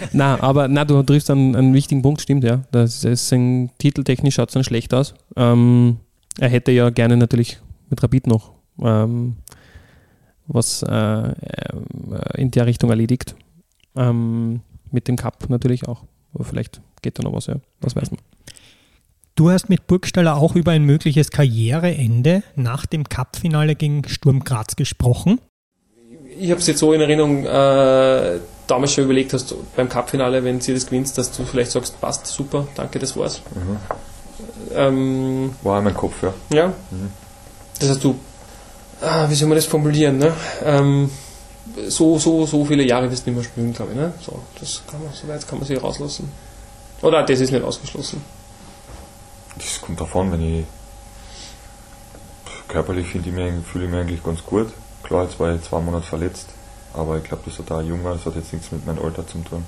Okay. 0.00 0.10
na, 0.12 0.40
aber 0.40 0.68
na, 0.68 0.84
du 0.84 1.02
triffst 1.02 1.30
einen, 1.30 1.54
einen 1.56 1.74
wichtigen 1.74 2.02
Punkt, 2.02 2.20
stimmt 2.20 2.44
ja. 2.44 2.62
Das 2.70 3.04
ist 3.04 3.32
ein, 3.32 3.70
titeltechnisch 3.78 4.34
schaut 4.34 4.48
es 4.48 4.54
dann 4.54 4.64
schlecht 4.64 4.94
aus. 4.94 5.14
Ähm, 5.36 5.98
er 6.38 6.48
hätte 6.48 6.72
ja 6.72 6.90
gerne 6.90 7.16
natürlich 7.16 7.58
mit 7.88 8.02
Rapid 8.02 8.26
noch 8.26 8.55
ähm, 8.82 9.36
was 10.46 10.82
äh, 10.82 10.92
äh, 10.92 11.34
in 12.36 12.50
der 12.50 12.66
Richtung 12.66 12.90
erledigt. 12.90 13.34
Ähm, 13.96 14.60
mit 14.90 15.08
dem 15.08 15.16
Cup 15.16 15.48
natürlich 15.48 15.88
auch. 15.88 16.04
Aber 16.34 16.44
vielleicht 16.44 16.80
geht 17.02 17.18
da 17.18 17.22
noch 17.22 17.32
was, 17.32 17.46
ja. 17.46 17.56
Was 17.80 17.96
weiß 17.96 18.10
man. 18.10 18.20
Du 19.34 19.50
hast 19.50 19.68
mit 19.68 19.86
Burgstaller 19.86 20.36
auch 20.36 20.54
über 20.56 20.72
ein 20.72 20.84
mögliches 20.84 21.30
Karriereende 21.30 22.42
nach 22.54 22.86
dem 22.86 23.04
Cup-Finale 23.04 23.74
gegen 23.74 24.06
Sturm 24.08 24.44
Graz 24.44 24.76
gesprochen. 24.76 25.40
Ich 26.38 26.50
habe 26.50 26.60
es 26.60 26.66
jetzt 26.66 26.78
so 26.78 26.92
in 26.92 27.00
Erinnerung, 27.00 27.44
äh, 27.44 28.38
damals 28.66 28.92
schon 28.92 29.04
überlegt 29.04 29.32
hast, 29.32 29.54
beim 29.76 29.88
Cup-Finale, 29.88 30.42
wenn 30.42 30.60
sie 30.60 30.72
das 30.72 30.86
gewinnst, 30.86 31.18
dass 31.18 31.32
du 31.32 31.44
vielleicht 31.44 31.70
sagst, 31.70 32.00
passt, 32.00 32.26
super, 32.26 32.66
danke, 32.74 32.98
das 32.98 33.16
war's. 33.16 33.42
Mhm. 33.54 33.76
Ähm, 34.74 35.54
War 35.62 35.78
in 35.78 35.84
meinem 35.84 35.96
Kopf, 35.96 36.22
ja. 36.22 36.34
Ja. 36.50 36.66
Mhm. 36.68 37.10
Das 37.78 37.90
heißt, 37.90 38.04
du 38.04 38.18
ah, 39.02 39.28
wie 39.28 39.34
soll 39.34 39.48
man 39.48 39.56
das 39.56 39.66
formulieren, 39.66 40.18
ne? 40.18 40.32
Ähm, 40.64 41.10
so, 41.88 42.18
so, 42.18 42.46
so 42.46 42.64
viele 42.64 42.84
Jahre 42.84 43.10
wirst 43.10 43.26
du 43.26 43.30
nicht 43.30 43.36
mehr 43.36 43.44
spielen, 43.44 43.72
glaube 43.72 43.92
ich, 43.92 43.98
ne? 43.98 44.12
So, 44.24 44.40
das 44.60 44.82
kann 44.90 45.02
man, 45.02 45.12
so 45.12 45.28
weit 45.28 45.46
kann 45.46 45.58
man 45.58 45.66
sich 45.66 45.82
rauslassen. 45.82 46.30
Oder 47.02 47.24
das 47.24 47.40
ist 47.40 47.50
nicht 47.50 47.64
ausgeschlossen. 47.64 48.22
Das 49.56 49.80
kommt 49.80 50.00
davon, 50.00 50.32
wenn 50.32 50.60
ich 50.60 50.64
körperlich 52.68 53.06
fühle 53.06 53.24
ich 53.26 53.90
mich 53.90 54.00
eigentlich 54.00 54.22
ganz 54.22 54.44
gut. 54.44 54.72
Klar, 55.02 55.24
jetzt 55.24 55.38
war 55.38 55.54
ich 55.54 55.62
zwei 55.62 55.80
Monate 55.80 56.06
verletzt, 56.06 56.48
aber 56.92 57.18
ich 57.18 57.24
glaube, 57.24 57.42
das 57.46 57.58
hat 57.58 57.70
auch 57.70 57.80
jung 57.80 58.02
war, 58.04 58.14
das 58.14 58.26
hat 58.26 58.34
jetzt 58.34 58.52
nichts 58.52 58.72
mit 58.72 58.84
meinem 58.86 59.04
Alter 59.04 59.26
zu 59.26 59.38
tun. 59.38 59.64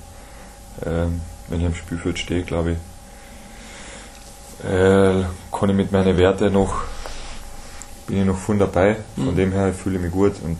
Ähm, 0.85 1.21
wenn 1.47 1.61
ich 1.61 1.65
am 1.65 1.75
Spielfeld 1.75 2.19
stehe, 2.19 2.43
glaube 2.43 2.71
ich, 2.71 2.77
äh, 4.65 5.23
kann 5.51 5.69
ich 5.69 5.75
mit 5.75 5.91
meinen 5.91 6.17
Werten 6.17 6.53
noch, 6.53 6.83
bin 8.09 8.21
ich 8.21 8.25
noch 8.25 8.37
voll 8.37 8.57
dabei. 8.57 8.97
Von 9.15 9.31
mhm. 9.31 9.35
dem 9.35 9.51
her 9.51 9.73
fühle 9.73 9.97
ich 9.97 10.01
mich 10.01 10.11
gut 10.11 10.33
und 10.43 10.57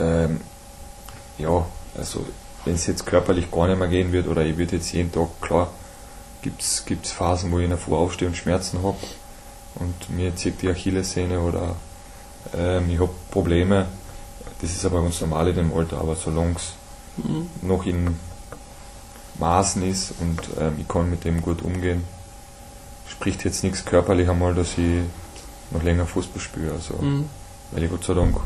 ähm, 0.00 0.40
ja, 1.36 1.66
also 1.98 2.24
wenn 2.64 2.74
es 2.74 2.86
jetzt 2.86 3.04
körperlich 3.04 3.50
gar 3.50 3.66
nicht 3.66 3.78
mehr 3.78 3.88
gehen 3.88 4.12
wird 4.12 4.28
oder 4.28 4.42
ich 4.42 4.56
würde 4.56 4.76
jetzt 4.76 4.92
jeden 4.92 5.12
Tag, 5.12 5.28
klar, 5.40 5.70
gibt 6.42 6.62
es 6.62 7.12
Phasen, 7.12 7.50
wo 7.50 7.58
ich 7.58 7.64
in 7.64 7.70
der 7.70 7.78
Früh 7.78 7.94
aufstehe 7.94 8.28
und 8.28 8.36
Schmerzen 8.36 8.82
habe 8.82 8.96
und 9.74 10.10
mir 10.10 10.34
zieht 10.36 10.62
die 10.62 10.68
Achillessehne 10.68 11.40
oder 11.40 11.74
ähm, 12.56 12.88
ich 12.90 13.00
habe 13.00 13.12
Probleme. 13.30 13.86
Das 14.60 14.70
ist 14.70 14.84
aber 14.84 15.02
ganz 15.02 15.20
normal 15.20 15.48
in 15.48 15.56
dem 15.56 15.76
Alter, 15.76 15.98
aber 15.98 16.14
solange 16.14 16.54
es 16.56 16.72
mhm. 17.16 17.50
noch 17.62 17.84
in 17.84 18.16
Maßen 19.38 19.82
ist 19.82 20.14
und 20.20 20.40
ähm, 20.60 20.76
ich 20.78 20.86
kann 20.86 21.10
mit 21.10 21.24
dem 21.24 21.42
gut 21.42 21.62
umgehen, 21.62 22.04
spricht 23.08 23.44
jetzt 23.44 23.64
nichts 23.64 23.84
körperlich 23.84 24.28
einmal, 24.28 24.54
dass 24.54 24.78
ich 24.78 25.02
noch 25.70 25.82
länger 25.82 26.06
Fußball 26.06 26.40
spiele. 26.40 26.72
Also, 26.72 26.94
mhm. 26.94 27.28
Weil 27.72 27.84
ich 27.84 27.90
Gott 27.90 28.04
sei 28.04 28.14
Dank 28.14 28.36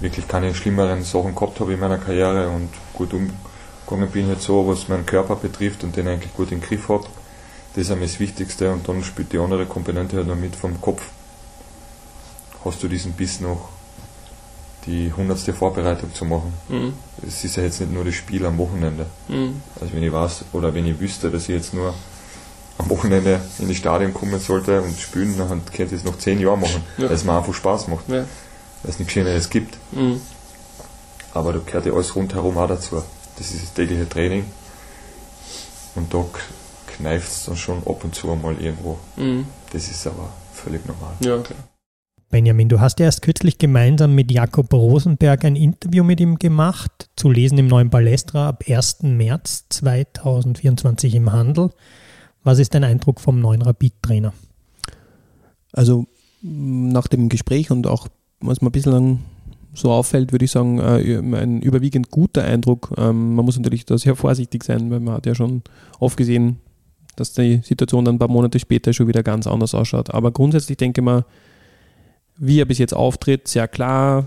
wirklich 0.00 0.28
keine 0.28 0.54
schlimmeren 0.54 1.02
Sachen 1.02 1.34
gehabt 1.34 1.60
habe 1.60 1.72
in 1.72 1.80
meiner 1.80 1.98
Karriere 1.98 2.48
und 2.48 2.68
gut 2.92 3.12
umgegangen 3.14 4.10
bin 4.12 4.28
jetzt 4.28 4.44
so, 4.44 4.66
was 4.68 4.88
meinen 4.88 5.06
Körper 5.06 5.36
betrifft 5.36 5.84
und 5.84 5.96
den 5.96 6.08
eigentlich 6.08 6.34
gut 6.34 6.52
im 6.52 6.60
Griff 6.60 6.88
habe. 6.88 7.04
Das 7.74 7.84
ist 7.84 7.90
einmal 7.90 8.06
das 8.06 8.20
Wichtigste 8.20 8.70
und 8.70 8.88
dann 8.88 9.02
spielt 9.02 9.32
die 9.32 9.38
andere 9.38 9.66
Komponente 9.66 10.16
halt 10.16 10.26
noch 10.26 10.36
mit 10.36 10.54
vom 10.54 10.80
Kopf. 10.80 11.02
Hast 12.64 12.82
du 12.82 12.88
diesen 12.88 13.12
Biss 13.12 13.40
noch 13.40 13.68
die 14.86 15.12
hundertste 15.12 15.52
Vorbereitung 15.52 16.12
zu 16.12 16.24
machen. 16.24 16.52
Mhm. 16.68 16.92
Es 17.26 17.44
ist 17.44 17.56
ja 17.56 17.62
jetzt 17.62 17.80
nicht 17.80 17.92
nur 17.92 18.04
das 18.04 18.14
Spiel 18.14 18.44
am 18.44 18.58
Wochenende. 18.58 19.06
Mhm. 19.28 19.62
Also 19.80 19.94
wenn 19.94 20.02
ich 20.02 20.12
weiß 20.12 20.44
oder 20.52 20.74
wenn 20.74 20.86
ich 20.86 21.00
wüsste, 21.00 21.30
dass 21.30 21.44
ich 21.44 21.54
jetzt 21.54 21.74
nur 21.74 21.94
am 22.84 22.90
Wochenende 22.90 23.40
in 23.58 23.68
die 23.68 23.74
Stadion 23.74 24.14
kommen 24.14 24.38
sollte 24.38 24.80
und 24.82 24.98
spielen, 24.98 25.36
dann 25.36 25.64
könnte 25.64 25.94
ich 25.94 26.00
es 26.00 26.04
noch 26.04 26.18
zehn 26.18 26.40
Jahre 26.40 26.58
machen, 26.58 26.82
ja. 26.98 27.08
weil 27.08 27.14
es 27.14 27.24
mir 27.24 27.36
einfach 27.36 27.54
Spaß 27.54 27.88
macht. 27.88 28.08
Ja. 28.08 28.24
Weil 28.82 28.90
es 28.90 28.98
nichts 28.98 29.14
Schöneres 29.14 29.50
gibt. 29.50 29.78
Mhm. 29.92 30.20
Aber 31.32 31.52
da 31.52 31.60
gehört 31.64 31.86
ja 31.86 31.92
alles 31.92 32.14
rundherum 32.14 32.56
auch 32.58 32.68
dazu. 32.68 33.02
Das 33.36 33.50
ist 33.50 33.62
das 33.62 33.74
tägliche 33.74 34.08
Training. 34.08 34.44
Und 35.94 36.12
da 36.12 36.24
kneift 36.86 37.28
es 37.28 37.44
dann 37.46 37.56
schon 37.56 37.78
ab 37.78 38.04
und 38.04 38.14
zu 38.14 38.30
einmal 38.30 38.60
irgendwo. 38.60 38.98
Mhm. 39.16 39.46
Das 39.72 39.88
ist 39.88 40.06
aber 40.06 40.28
völlig 40.52 40.86
normal. 40.86 41.14
Ja, 41.20 41.38
klar. 41.38 41.58
Benjamin, 42.30 42.68
du 42.68 42.80
hast 42.80 42.98
erst 42.98 43.22
kürzlich 43.22 43.58
gemeinsam 43.58 44.14
mit 44.14 44.32
Jakob 44.32 44.72
Rosenberg 44.72 45.44
ein 45.44 45.54
Interview 45.54 46.02
mit 46.02 46.18
ihm 46.18 46.36
gemacht, 46.36 47.08
zu 47.14 47.30
lesen 47.30 47.58
im 47.58 47.68
neuen 47.68 47.90
Balestra 47.90 48.48
ab 48.48 48.64
1. 48.68 49.02
März 49.02 49.66
2024 49.68 51.14
im 51.14 51.30
Handel. 51.30 51.70
Was 52.44 52.58
ist 52.58 52.74
dein 52.74 52.84
Eindruck 52.84 53.20
vom 53.20 53.40
neuen 53.40 53.62
Rapid-Trainer? 53.62 54.32
Also 55.72 56.06
nach 56.42 57.08
dem 57.08 57.28
Gespräch 57.28 57.70
und 57.70 57.86
auch, 57.86 58.06
was 58.40 58.60
mir 58.60 58.70
bisschen 58.70 59.20
so 59.72 59.90
auffällt, 59.90 60.30
würde 60.30 60.44
ich 60.44 60.50
sagen, 60.50 60.78
äh, 60.78 61.18
ein 61.18 61.62
überwiegend 61.62 62.10
guter 62.10 62.44
Eindruck. 62.44 62.94
Ähm, 62.96 63.34
man 63.34 63.44
muss 63.44 63.58
natürlich 63.58 63.86
da 63.86 63.98
sehr 63.98 64.14
vorsichtig 64.14 64.62
sein, 64.62 64.90
weil 64.90 65.00
man 65.00 65.14
hat 65.14 65.26
ja 65.26 65.34
schon 65.34 65.62
oft 65.98 66.16
gesehen, 66.16 66.58
dass 67.16 67.32
die 67.32 67.60
Situation 67.64 68.04
dann 68.04 68.16
ein 68.16 68.18
paar 68.18 68.28
Monate 68.28 68.58
später 68.58 68.92
schon 68.92 69.08
wieder 69.08 69.22
ganz 69.22 69.46
anders 69.46 69.74
ausschaut. 69.74 70.12
Aber 70.12 70.30
grundsätzlich 70.30 70.76
denke 70.76 71.00
ich 71.00 71.04
mal, 71.04 71.24
wie 72.36 72.60
er 72.60 72.66
bis 72.66 72.78
jetzt 72.78 72.94
auftritt, 72.94 73.48
sehr 73.48 73.68
klar, 73.68 74.26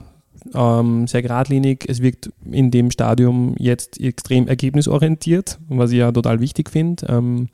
ähm, 0.53 1.07
sehr 1.07 1.21
geradlinig. 1.21 1.85
Es 1.87 2.01
wirkt 2.01 2.31
in 2.49 2.71
dem 2.71 2.91
Stadium 2.91 3.55
jetzt 3.57 3.99
extrem 3.99 4.47
ergebnisorientiert, 4.47 5.59
was 5.69 5.91
ich 5.91 5.99
ja 5.99 6.11
total 6.11 6.39
wichtig 6.39 6.69
finde. 6.69 7.05
Ähm, 7.07 7.49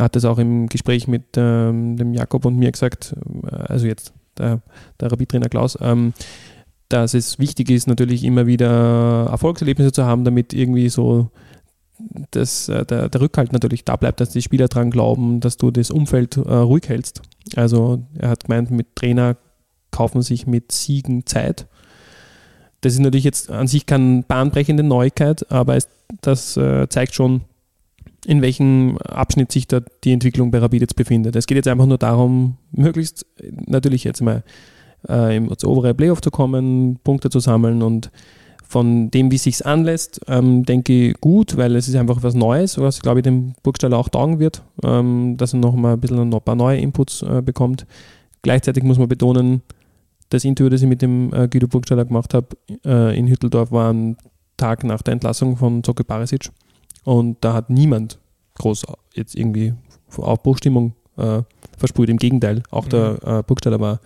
er 0.00 0.04
hat 0.04 0.16
das 0.16 0.24
auch 0.24 0.38
im 0.38 0.66
Gespräch 0.68 1.08
mit 1.08 1.36
ähm, 1.36 1.98
dem 1.98 2.14
Jakob 2.14 2.46
und 2.46 2.56
mir 2.56 2.72
gesagt, 2.72 3.14
äh, 3.44 3.54
also 3.54 3.86
jetzt 3.86 4.14
der, 4.38 4.62
der 4.98 5.12
Rapid-Trainer 5.12 5.50
Klaus, 5.50 5.76
ähm, 5.82 6.14
dass 6.88 7.12
es 7.12 7.38
wichtig 7.38 7.70
ist, 7.70 7.86
natürlich 7.86 8.24
immer 8.24 8.46
wieder 8.46 9.28
Erfolgserlebnisse 9.30 9.92
zu 9.92 10.06
haben, 10.06 10.24
damit 10.24 10.54
irgendwie 10.54 10.88
so 10.88 11.30
das, 12.30 12.70
äh, 12.70 12.86
der, 12.86 13.10
der, 13.10 13.20
Rückhalt 13.20 13.52
natürlich 13.52 13.84
da 13.84 13.96
bleibt, 13.96 14.20
dass 14.20 14.30
die 14.30 14.40
Spieler 14.40 14.68
daran 14.68 14.90
glauben, 14.90 15.40
dass 15.40 15.58
du 15.58 15.70
das 15.70 15.90
Umfeld 15.90 16.38
äh, 16.38 16.40
ruhig 16.40 16.88
hältst. 16.88 17.20
Also 17.54 18.02
er 18.16 18.30
hat 18.30 18.44
gemeint, 18.44 18.70
mit 18.70 18.96
Trainer 18.96 19.36
kaufen 19.90 20.22
sich 20.22 20.46
mit 20.46 20.72
Siegen 20.72 21.26
Zeit. 21.26 21.66
Das 22.80 22.94
ist 22.94 23.00
natürlich 23.00 23.24
jetzt 23.24 23.50
an 23.50 23.66
sich 23.66 23.84
keine 23.84 24.22
bahnbrechende 24.22 24.82
Neuigkeit, 24.82 25.50
aber 25.52 25.76
es, 25.76 25.88
das 26.22 26.56
äh, 26.56 26.88
zeigt 26.88 27.14
schon, 27.14 27.42
in 28.26 28.42
welchem 28.42 28.98
Abschnitt 28.98 29.52
sich 29.52 29.66
da 29.66 29.80
die 30.04 30.12
Entwicklung 30.12 30.50
bei 30.50 30.58
Rapid 30.58 30.82
jetzt 30.82 30.96
befindet. 30.96 31.36
Es 31.36 31.46
geht 31.46 31.56
jetzt 31.56 31.68
einfach 31.68 31.86
nur 31.86 31.98
darum, 31.98 32.56
möglichst 32.72 33.26
natürlich 33.66 34.04
jetzt 34.04 34.20
mal 34.20 34.42
äh, 35.08 35.36
ins 35.36 35.64
obere 35.64 35.94
Playoff 35.94 36.20
zu 36.20 36.30
kommen, 36.30 36.98
Punkte 37.02 37.30
zu 37.30 37.40
sammeln 37.40 37.82
und 37.82 38.10
von 38.70 39.10
dem, 39.10 39.32
wie 39.32 39.36
es 39.36 39.42
sich 39.42 39.66
anlässt, 39.66 40.20
ähm, 40.28 40.64
denke 40.64 41.08
ich 41.08 41.20
gut, 41.20 41.56
weil 41.56 41.74
es 41.74 41.88
ist 41.88 41.96
einfach 41.96 42.22
was 42.22 42.34
Neues, 42.34 42.78
was, 42.78 43.00
glaube 43.00 43.18
ich, 43.18 43.24
dem 43.24 43.54
Burgstaller 43.64 43.98
auch 43.98 44.08
taugen 44.08 44.38
wird, 44.38 44.62
ähm, 44.84 45.36
dass 45.36 45.54
er 45.54 45.58
noch 45.58 45.74
mal 45.74 45.94
ein 45.94 46.00
bisschen 46.00 46.32
ein 46.32 46.40
paar 46.40 46.54
neue 46.54 46.78
Inputs 46.78 47.22
äh, 47.22 47.42
bekommt. 47.42 47.84
Gleichzeitig 48.42 48.84
muss 48.84 48.98
man 48.98 49.08
betonen, 49.08 49.62
das 50.28 50.44
Interview, 50.44 50.70
das 50.70 50.82
ich 50.82 50.88
mit 50.88 51.02
dem 51.02 51.34
äh, 51.34 51.48
Guido 51.48 51.66
Burgstaller 51.66 52.04
gemacht 52.04 52.32
habe 52.32 52.46
äh, 52.84 53.18
in 53.18 53.26
Hütteldorf, 53.26 53.72
war 53.72 53.92
ein 53.92 54.16
Tag 54.56 54.84
nach 54.84 55.02
der 55.02 55.14
Entlassung 55.14 55.56
von 55.56 55.82
Zocke 55.82 56.04
Barisic. 56.04 56.50
Und 57.04 57.38
da 57.40 57.54
hat 57.54 57.70
niemand 57.70 58.18
groß 58.58 58.86
jetzt 59.14 59.34
irgendwie 59.34 59.74
Aufbruchstimmung 60.16 60.94
äh, 61.16 61.42
versprüht. 61.78 62.08
Im 62.08 62.18
Gegenteil, 62.18 62.62
auch 62.70 62.86
mhm. 62.86 62.90
der 62.90 63.18
äh, 63.24 63.42
Burgstaller 63.42 63.80
war 63.80 64.00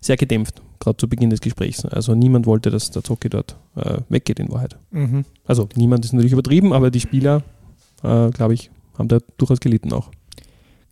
sehr 0.00 0.16
gedämpft, 0.16 0.62
gerade 0.80 0.96
zu 0.96 1.08
Beginn 1.08 1.30
des 1.30 1.40
Gesprächs. 1.40 1.84
Also 1.84 2.14
niemand 2.14 2.46
wollte, 2.46 2.70
dass 2.70 2.90
der 2.90 3.04
Zocke 3.04 3.30
dort 3.30 3.56
äh, 3.76 3.98
weggeht 4.08 4.40
in 4.40 4.50
Wahrheit. 4.50 4.76
Mhm. 4.90 5.24
Also 5.44 5.68
niemand 5.76 6.04
ist 6.04 6.12
natürlich 6.12 6.32
übertrieben, 6.32 6.72
aber 6.72 6.90
die 6.90 7.00
Spieler, 7.00 7.42
äh, 8.02 8.30
glaube 8.30 8.54
ich, 8.54 8.70
haben 8.98 9.08
da 9.08 9.18
durchaus 9.38 9.60
gelitten 9.60 9.92
auch. 9.92 10.10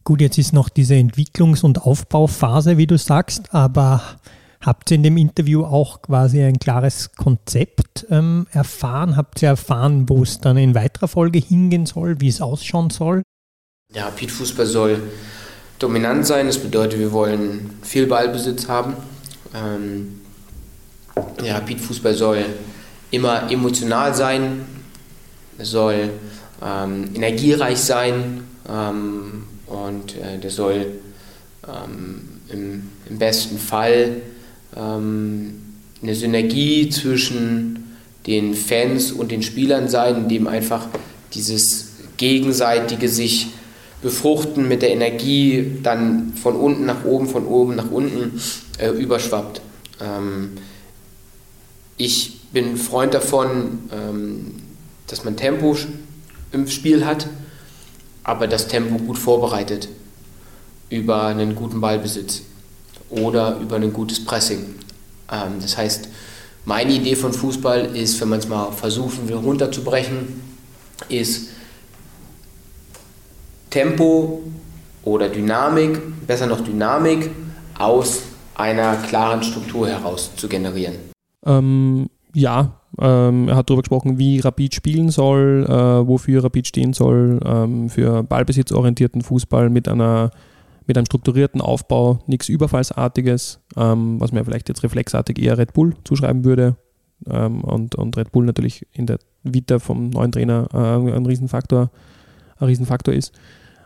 Gut, 0.04 0.20
jetzt 0.20 0.38
ist 0.38 0.52
noch 0.52 0.68
diese 0.68 0.94
Entwicklungs- 0.94 1.62
und 1.62 1.82
Aufbauphase, 1.82 2.78
wie 2.78 2.86
du 2.86 2.96
sagst, 2.96 3.54
aber 3.54 4.02
Habt 4.62 4.90
ihr 4.90 4.96
in 4.96 5.02
dem 5.02 5.16
Interview 5.16 5.64
auch 5.64 6.02
quasi 6.02 6.42
ein 6.42 6.58
klares 6.58 7.12
Konzept 7.12 8.06
ähm, 8.10 8.46
erfahren? 8.52 9.16
Habt 9.16 9.40
ihr 9.42 9.48
erfahren, 9.48 10.08
wo 10.08 10.22
es 10.22 10.38
dann 10.40 10.58
in 10.58 10.74
weiterer 10.74 11.08
Folge 11.08 11.38
hingehen 11.38 11.86
soll, 11.86 12.20
wie 12.20 12.28
es 12.28 12.42
ausschauen 12.42 12.90
soll? 12.90 13.22
Der 13.94 14.04
Rapid-Fußball 14.06 14.66
soll 14.66 15.02
dominant 15.78 16.26
sein. 16.26 16.46
Das 16.46 16.58
bedeutet, 16.58 16.98
wir 16.98 17.10
wollen 17.12 17.78
viel 17.82 18.06
Ballbesitz 18.06 18.68
haben. 18.68 18.94
Ähm, 19.54 20.20
der 21.42 21.56
Rapid-Fußball 21.56 22.14
soll 22.14 22.44
immer 23.10 23.50
emotional 23.50 24.14
sein, 24.14 24.64
soll 25.58 26.10
ähm, 26.62 27.10
energiereich 27.14 27.78
sein 27.78 28.44
ähm, 28.68 29.44
und 29.66 30.16
äh, 30.16 30.38
der 30.38 30.50
soll 30.50 30.86
ähm, 31.66 32.28
im, 32.48 32.90
im, 33.08 33.18
besten 33.18 33.58
Fall 33.58 34.22
ähm, 34.76 35.54
eine 36.02 36.14
Synergie 36.14 36.88
zwischen 36.90 37.96
den 38.26 38.54
Fans 38.54 39.12
und 39.12 39.30
den 39.30 39.42
Spielern 39.42 39.88
sein, 39.88 40.16
in 40.16 40.28
dem 40.28 40.46
einfach 40.46 40.86
dieses 41.34 41.92
gegenseitige 42.16 43.08
sich 43.08 43.48
befruchten 44.02 44.68
mit 44.68 44.82
der 44.82 44.90
Energie 44.90 45.78
dann 45.82 46.32
von 46.34 46.56
unten 46.56 46.86
nach 46.86 47.04
oben, 47.04 47.26
von 47.26 47.46
oben 47.46 47.76
nach 47.76 47.90
unten 47.90 48.40
äh, 48.78 48.90
überschwappt. 48.90 49.60
Ähm, 50.00 50.52
ich 51.96 52.40
bin 52.52 52.76
Freund 52.76 53.14
davon, 53.14 53.80
ähm, 53.92 54.54
dass 55.06 55.24
man 55.24 55.36
Tempo 55.36 55.76
im 56.52 56.66
Spiel 56.66 57.04
hat, 57.04 57.28
aber 58.24 58.46
das 58.46 58.68
Tempo 58.68 58.96
gut 58.96 59.18
vorbereitet 59.18 59.88
über 60.88 61.24
einen 61.24 61.54
guten 61.54 61.80
Ballbesitz 61.80 62.42
oder 63.10 63.58
über 63.58 63.76
ein 63.76 63.92
gutes 63.92 64.24
Pressing. 64.24 64.74
Ähm, 65.30 65.54
das 65.60 65.76
heißt, 65.76 66.08
meine 66.64 66.92
Idee 66.92 67.16
von 67.16 67.32
Fußball 67.32 67.96
ist, 67.96 68.20
wenn 68.20 68.28
man 68.28 68.38
es 68.38 68.48
mal 68.48 68.70
versuchen 68.72 69.28
will 69.28 69.36
runterzubrechen, 69.36 70.40
ist 71.08 71.48
Tempo 73.70 74.42
oder 75.04 75.28
Dynamik, 75.28 76.26
besser 76.26 76.46
noch 76.46 76.60
Dynamik, 76.60 77.30
aus 77.78 78.22
einer 78.54 78.96
klaren 78.96 79.42
Struktur 79.42 79.88
heraus 79.88 80.32
zu 80.36 80.48
generieren. 80.48 80.96
Ähm, 81.46 82.10
ja, 82.34 82.80
ähm, 83.00 83.48
er 83.48 83.56
hat 83.56 83.70
darüber 83.70 83.82
gesprochen, 83.82 84.18
wie 84.18 84.40
Rapid 84.40 84.74
spielen 84.74 85.10
soll, 85.10 85.64
äh, 85.66 86.06
wofür 86.06 86.44
Rapid 86.44 86.66
stehen 86.66 86.92
soll, 86.92 87.40
ähm, 87.44 87.88
für 87.88 88.22
ballbesitzorientierten 88.22 89.22
Fußball 89.22 89.70
mit 89.70 89.88
einer 89.88 90.30
mit 90.90 90.98
einem 90.98 91.06
strukturierten 91.06 91.60
Aufbau, 91.60 92.18
nichts 92.26 92.48
Überfallsartiges, 92.48 93.60
ähm, 93.76 94.20
was 94.20 94.32
mir 94.32 94.44
vielleicht 94.44 94.68
jetzt 94.68 94.82
reflexartig 94.82 95.40
eher 95.40 95.56
Red 95.56 95.72
Bull 95.72 95.94
zuschreiben 96.02 96.44
würde. 96.44 96.76
Ähm, 97.30 97.62
und, 97.62 97.94
und 97.94 98.16
Red 98.16 98.32
Bull 98.32 98.44
natürlich 98.44 98.88
in 98.92 99.06
der 99.06 99.20
Vita 99.44 99.78
vom 99.78 100.10
neuen 100.10 100.32
Trainer 100.32 100.66
äh, 100.74 101.12
ein 101.12 101.26
Riesenfaktor, 101.26 101.92
ein 102.58 102.66
Riesenfaktor 102.66 103.14
ist. 103.14 103.32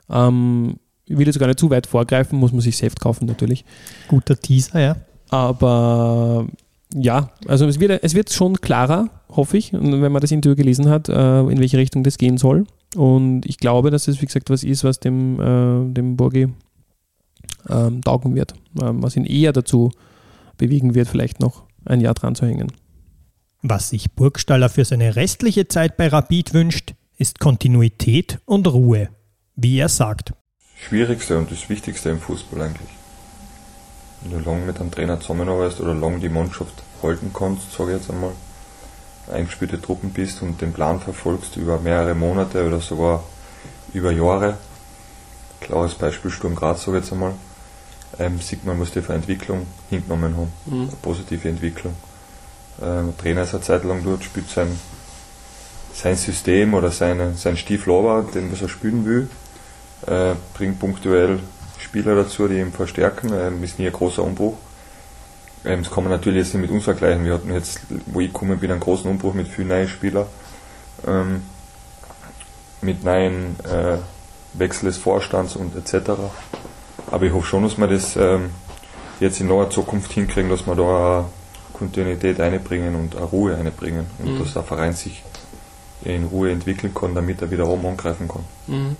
Ähm, 0.09 0.77
ich 1.05 1.19
will 1.19 1.27
jetzt 1.27 1.38
gar 1.38 1.47
nicht 1.47 1.59
zu 1.59 1.69
weit 1.69 1.87
vorgreifen, 1.87 2.38
muss 2.38 2.53
man 2.53 2.62
sich 2.62 2.79
selbst 2.79 3.01
kaufen 3.01 3.27
natürlich. 3.27 3.67
Guter 4.09 4.40
Teaser, 4.40 4.81
ja. 4.81 4.97
Aber 5.29 6.47
ja, 6.95 7.33
also 7.47 7.67
es 7.67 7.81
wird, 7.81 8.03
es 8.03 8.14
wird 8.14 8.33
schon 8.33 8.62
klarer, 8.62 9.11
hoffe 9.29 9.59
ich, 9.59 9.75
wenn 9.75 10.01
man 10.11 10.23
das 10.23 10.31
Interview 10.31 10.57
gelesen 10.57 10.88
hat, 10.88 11.11
äh, 11.11 11.40
in 11.40 11.61
welche 11.61 11.77
Richtung 11.77 12.03
das 12.03 12.17
gehen 12.17 12.38
soll. 12.38 12.64
Und 12.97 13.45
ich 13.45 13.59
glaube, 13.59 13.90
dass 13.90 14.09
es, 14.09 14.23
wie 14.23 14.27
gesagt, 14.27 14.49
was 14.49 14.64
ist, 14.64 14.85
was 14.85 15.01
dem, 15.01 15.38
äh, 15.38 15.93
dem 15.93 16.17
Burgi 16.17 16.49
ähm, 17.69 18.03
taugen 18.03 18.35
wird, 18.35 18.55
ähm, 18.81 19.03
was 19.03 19.17
ihn 19.17 19.25
eher 19.25 19.53
dazu 19.53 19.91
bewegen 20.57 20.95
wird, 20.95 21.09
vielleicht 21.09 21.41
noch 21.41 21.65
ein 21.85 22.01
Jahr 22.01 22.15
dran 22.15 22.35
zu 22.35 22.47
hängen. 22.47 22.73
Was 23.63 23.89
sich 23.91 24.13
Burgstaller 24.13 24.69
für 24.69 24.85
seine 24.85 25.17
restliche 25.17 25.69
Zeit 25.69 25.97
bei 25.97 26.09
Rapid 26.09 26.53
wünscht, 26.53 26.95
ist 27.17 27.41
Kontinuität 27.41 28.39
und 28.45 28.67
Ruhe, 28.69 29.09
wie 29.57 29.79
er 29.79 29.89
sagt. 29.89 30.35
Schwierigste 30.77 31.39
und 31.39 31.51
das 31.51 31.69
Wichtigste 31.69 32.11
im 32.11 32.21
Fußball 32.21 32.61
eigentlich. 32.61 32.91
Wenn 34.23 34.33
du 34.33 34.51
lange 34.51 34.67
mit 34.67 34.81
einem 34.81 34.91
Trainer 34.91 35.21
zusammenarbeitest 35.21 35.81
oder 35.81 35.95
lange 35.95 36.19
die 36.19 36.29
Mannschaft 36.29 36.83
halten 37.03 37.31
kannst, 37.33 37.73
sage 37.73 37.93
ich 37.93 37.99
jetzt 37.99 38.11
einmal, 38.11 38.33
eingespielte 39.33 39.81
Truppen 39.81 40.11
bist 40.11 40.43
und 40.43 40.61
den 40.61 40.73
Plan 40.73 41.01
verfolgst 41.01 41.57
über 41.57 41.79
mehrere 41.81 42.15
Monate 42.15 42.67
oder 42.67 42.81
sogar 42.81 43.25
über 43.93 44.13
Jahre, 44.13 44.59
klares 45.64 45.94
Beispiel 45.94 46.31
Sturm 46.31 46.55
Graz, 46.55 46.85
sage 46.85 46.98
ich 46.98 47.05
jetzt 47.05 47.12
einmal, 47.12 47.35
ähm, 48.18 48.40
sieht 48.40 48.64
man, 48.64 48.81
was 48.81 48.92
die 48.92 49.03
für 49.03 49.14
Entwicklung 49.14 49.66
hingenommen 49.90 50.37
haben. 50.37 50.53
Mhm. 50.66 50.83
Eine 50.83 50.96
positive 51.03 51.48
Entwicklung. 51.48 51.94
Ähm, 52.81 53.07
der 53.07 53.16
Trainer 53.18 53.42
ist 53.42 53.55
eine 53.55 53.62
Zeit 53.62 53.85
lang 53.85 54.05
dort, 54.05 54.24
spielt 54.24 54.48
sein, 54.48 54.68
sein 55.92 56.16
System 56.16 56.74
oder 56.74 56.90
seine, 56.90 57.35
sein 57.35 57.57
Stiefel 57.57 57.92
aber, 57.92 58.24
den 58.35 58.53
was 58.53 58.62
er 58.62 58.68
spielen 58.68 59.05
will, 59.05 59.29
äh, 60.07 60.35
bringt 60.55 60.79
punktuell 60.79 61.40
Spieler 61.79 62.14
dazu, 62.14 62.48
die 62.48 62.59
ihn 62.59 62.72
verstärken. 62.72 63.31
Ähm, 63.33 63.62
ist 63.62 63.79
nie 63.79 63.87
ein 63.87 63.92
großer 63.92 64.22
Umbruch. 64.22 64.57
Ähm, 65.64 65.83
das 65.83 65.92
kann 65.92 66.05
man 66.05 66.12
natürlich 66.12 66.44
jetzt 66.44 66.55
nicht 66.55 66.62
mit 66.62 66.70
uns 66.70 66.85
vergleichen. 66.85 67.24
Wir 67.24 67.35
hatten 67.35 67.53
jetzt, 67.53 67.81
wo 68.07 68.20
ich 68.20 68.33
gekommen 68.33 68.59
bin, 68.59 68.70
einen 68.70 68.81
großen 68.81 69.11
Umbruch 69.11 69.35
mit 69.35 69.48
vielen 69.48 69.68
neuen 69.68 69.88
Spielern. 69.88 70.27
Ähm, 71.07 71.42
mit 72.81 73.03
neuen 73.03 73.57
äh, 73.64 73.98
Wechsel 74.55 74.87
des 74.87 74.97
Vorstands 74.99 75.57
und 75.57 75.75
etc. 75.77 76.11
Aber 77.11 77.25
ich 77.25 77.33
hoffe 77.33 77.47
schon, 77.47 77.62
dass 77.64 77.79
wir 77.79 77.87
das 77.87 78.17
ähm, 78.17 78.51
jetzt 79.21 79.40
in 79.40 79.49
naher 79.49 79.71
Zukunft 79.71 80.12
hinkriegen, 80.12 80.51
dass 80.51 80.67
wir 80.67 80.75
da 80.75 81.29
Kontinuität 81.73 82.40
einbringen 82.40 82.95
und 82.95 83.17
eine 83.17 83.27
Ruhe 83.27 83.57
einbringen 83.57 84.07
und 84.19 84.35
mhm. 84.35 84.38
dass 84.38 84.55
der 84.55 84.62
Verein 84.62 84.95
sich 84.95 85.23
in 86.05 86.25
Ruhe 86.25 86.51
entwickeln 86.51 86.95
kann, 86.95 87.14
damit 87.14 87.43
er 87.43 87.51
wieder 87.51 87.69
oben 87.69 87.87
angreifen 87.87 88.29
kann. 88.29 88.45
Mhm. 88.67 88.97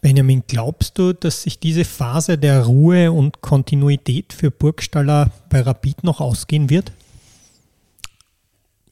Benjamin, 0.00 0.44
glaubst 0.46 0.98
du, 0.98 1.12
dass 1.12 1.42
sich 1.42 1.58
diese 1.58 1.84
Phase 1.84 2.38
der 2.38 2.66
Ruhe 2.66 3.10
und 3.10 3.40
Kontinuität 3.40 4.32
für 4.32 4.50
Burgstaller 4.50 5.30
bei 5.48 5.60
Rapid 5.60 6.04
noch 6.04 6.20
ausgehen 6.20 6.70
wird? 6.70 6.92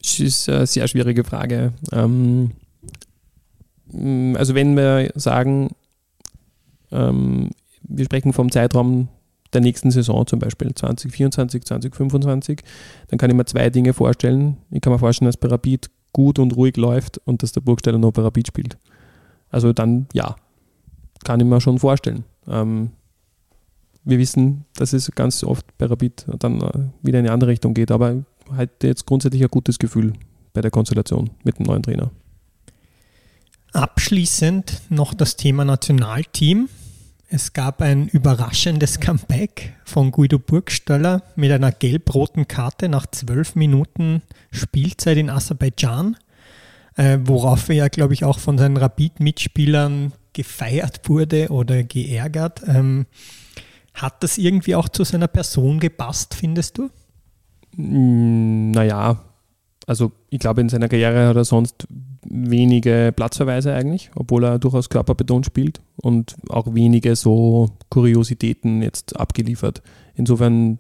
Das 0.02 0.18
ist 0.18 0.48
eine 0.48 0.66
sehr 0.66 0.88
schwierige 0.88 1.22
Frage. 1.22 1.72
Ähm, 1.92 2.52
also 3.92 4.54
wenn 4.54 4.76
wir 4.76 5.10
sagen, 5.14 5.70
ähm, 6.90 7.50
wir 7.82 8.04
sprechen 8.04 8.32
vom 8.32 8.50
Zeitraum 8.50 9.08
der 9.52 9.60
nächsten 9.60 9.90
Saison 9.90 10.26
zum 10.26 10.38
Beispiel 10.38 10.74
2024, 10.74 11.64
2025, 11.64 12.62
dann 13.08 13.18
kann 13.18 13.30
ich 13.30 13.36
mir 13.36 13.44
zwei 13.44 13.70
Dinge 13.70 13.92
vorstellen. 13.92 14.56
Ich 14.70 14.80
kann 14.80 14.92
mir 14.92 14.98
vorstellen, 14.98 15.30
dass 15.30 15.50
Rapid 15.50 15.90
gut 16.12 16.38
und 16.38 16.56
ruhig 16.56 16.76
läuft 16.76 17.18
und 17.24 17.42
dass 17.42 17.52
der 17.52 17.60
Burgstaller 17.60 17.98
noch 17.98 18.12
Rapid 18.16 18.48
spielt. 18.48 18.78
Also 19.50 19.72
dann 19.72 20.06
ja, 20.12 20.36
kann 21.24 21.40
ich 21.40 21.46
mir 21.46 21.60
schon 21.60 21.78
vorstellen. 21.78 22.24
Ähm, 22.48 22.90
wir 24.04 24.18
wissen, 24.18 24.64
dass 24.76 24.92
es 24.92 25.10
ganz 25.12 25.42
oft 25.42 25.66
Rapid 25.80 26.26
dann 26.38 26.60
äh, 26.60 26.88
wieder 27.02 27.18
in 27.18 27.26
eine 27.26 27.32
andere 27.32 27.50
Richtung 27.50 27.74
geht, 27.74 27.90
aber 27.90 28.24
hatte 28.52 28.86
jetzt 28.86 29.06
grundsätzlich 29.06 29.42
ein 29.42 29.50
gutes 29.50 29.78
Gefühl 29.78 30.12
bei 30.52 30.60
der 30.60 30.70
Konstellation 30.70 31.30
mit 31.44 31.58
dem 31.58 31.66
neuen 31.66 31.82
Trainer. 31.82 32.10
Abschließend 33.76 34.80
noch 34.88 35.12
das 35.12 35.36
Thema 35.36 35.66
Nationalteam. 35.66 36.70
Es 37.28 37.52
gab 37.52 37.82
ein 37.82 38.08
überraschendes 38.08 39.00
Comeback 39.00 39.74
von 39.84 40.12
Guido 40.12 40.38
Burgstaller 40.38 41.22
mit 41.36 41.52
einer 41.52 41.72
gelb-roten 41.72 42.48
Karte 42.48 42.88
nach 42.88 43.04
zwölf 43.08 43.54
Minuten 43.54 44.22
Spielzeit 44.50 45.18
in 45.18 45.28
Aserbaidschan, 45.28 46.16
äh, 46.96 47.18
worauf 47.20 47.68
er 47.68 47.90
glaube 47.90 48.14
ich, 48.14 48.24
auch 48.24 48.38
von 48.38 48.56
seinen 48.56 48.78
Rapid-Mitspielern 48.78 50.14
gefeiert 50.32 51.06
wurde 51.10 51.48
oder 51.50 51.82
geärgert. 51.82 52.62
Ähm, 52.66 53.04
hat 53.92 54.22
das 54.22 54.38
irgendwie 54.38 54.74
auch 54.74 54.88
zu 54.88 55.04
seiner 55.04 55.28
Person 55.28 55.80
gepasst, 55.80 56.34
findest 56.34 56.78
du? 56.78 56.88
Mm, 57.72 58.70
naja, 58.70 59.22
also 59.86 60.12
ich 60.30 60.38
glaube, 60.38 60.62
in 60.62 60.70
seiner 60.70 60.88
Karriere 60.88 61.28
hat 61.28 61.36
er 61.36 61.44
sonst 61.44 61.86
wenige 62.28 63.12
Platzverweise 63.14 63.74
eigentlich, 63.74 64.10
obwohl 64.14 64.44
er 64.44 64.58
durchaus 64.58 64.88
körperbetont 64.88 65.46
spielt 65.46 65.80
und 65.96 66.36
auch 66.48 66.74
wenige 66.74 67.16
so 67.16 67.70
Kuriositäten 67.90 68.82
jetzt 68.82 69.18
abgeliefert. 69.18 69.82
Insofern 70.14 70.78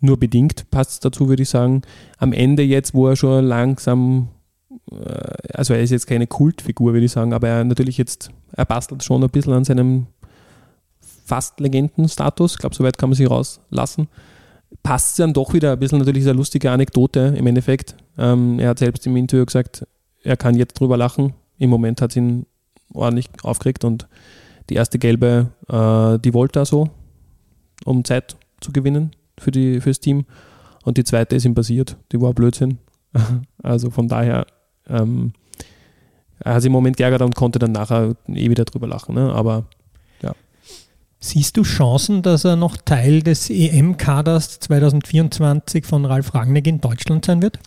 nur 0.00 0.18
bedingt 0.18 0.70
passt 0.70 0.90
es 0.92 1.00
dazu, 1.00 1.28
würde 1.28 1.42
ich 1.42 1.50
sagen. 1.50 1.82
Am 2.18 2.32
Ende 2.32 2.62
jetzt, 2.62 2.94
wo 2.94 3.08
er 3.08 3.16
schon 3.16 3.44
langsam 3.44 4.28
äh, 4.90 5.54
also 5.54 5.74
er 5.74 5.82
ist 5.82 5.90
jetzt 5.90 6.06
keine 6.06 6.26
Kultfigur, 6.26 6.92
würde 6.92 7.06
ich 7.06 7.12
sagen, 7.12 7.32
aber 7.32 7.48
er 7.48 7.64
natürlich 7.64 7.98
jetzt, 7.98 8.30
er 8.52 8.64
bastelt 8.64 9.04
schon 9.04 9.22
ein 9.22 9.30
bisschen 9.30 9.52
an 9.52 9.64
seinem 9.64 10.06
fast 11.24 11.60
Legendenstatus. 11.60 12.52
Ich 12.52 12.58
glaube, 12.58 12.74
soweit 12.74 12.98
kann 12.98 13.10
man 13.10 13.16
sich 13.16 13.30
rauslassen. 13.30 14.08
Passt 14.82 15.18
dann 15.18 15.32
doch 15.32 15.52
wieder 15.52 15.72
ein 15.72 15.78
bisschen 15.78 15.98
natürlich 15.98 16.24
eine 16.24 16.32
lustige 16.32 16.70
Anekdote 16.70 17.34
im 17.36 17.46
Endeffekt. 17.46 17.96
Ähm, 18.18 18.58
er 18.58 18.70
hat 18.70 18.78
selbst 18.78 19.06
im 19.06 19.16
Interview 19.16 19.44
gesagt, 19.44 19.86
er 20.22 20.36
kann 20.36 20.54
jetzt 20.54 20.78
drüber 20.78 20.96
lachen. 20.96 21.34
Im 21.58 21.70
Moment 21.70 22.00
hat 22.00 22.10
es 22.10 22.16
ihn 22.16 22.46
ordentlich 22.92 23.28
aufgeregt 23.42 23.84
und 23.84 24.08
die 24.68 24.74
erste 24.74 24.98
gelbe, 24.98 25.50
äh, 25.68 26.18
die 26.18 26.34
wollte 26.34 26.60
er 26.60 26.66
so, 26.66 26.90
um 27.84 28.04
Zeit 28.04 28.36
zu 28.60 28.72
gewinnen 28.72 29.12
für, 29.38 29.50
die, 29.50 29.80
für 29.80 29.90
das 29.90 30.00
Team. 30.00 30.24
Und 30.82 30.96
die 30.96 31.04
zweite 31.04 31.36
ist 31.36 31.44
ihm 31.44 31.54
passiert. 31.54 31.96
Die 32.12 32.20
war 32.20 32.32
Blödsinn. 32.32 32.78
also 33.62 33.90
von 33.90 34.08
daher 34.08 34.46
ähm, 34.88 35.32
er 36.40 36.54
hat 36.54 36.62
sich 36.62 36.68
im 36.68 36.72
Moment 36.72 36.96
geärgert 36.96 37.22
und 37.22 37.34
konnte 37.34 37.58
dann 37.58 37.72
nachher 37.72 38.16
eh 38.28 38.50
wieder 38.50 38.64
drüber 38.64 38.86
lachen. 38.86 39.14
Ne? 39.14 39.32
Aber 39.32 39.64
ja. 40.22 40.32
Siehst 41.18 41.56
du 41.56 41.62
Chancen, 41.62 42.22
dass 42.22 42.44
er 42.44 42.56
noch 42.56 42.76
Teil 42.78 43.22
des 43.22 43.50
EM-Kaders 43.50 44.60
2024 44.60 45.84
von 45.84 46.04
Ralf 46.06 46.34
Rangnick 46.34 46.66
in 46.66 46.80
Deutschland 46.80 47.26
sein 47.26 47.42
wird? 47.42 47.58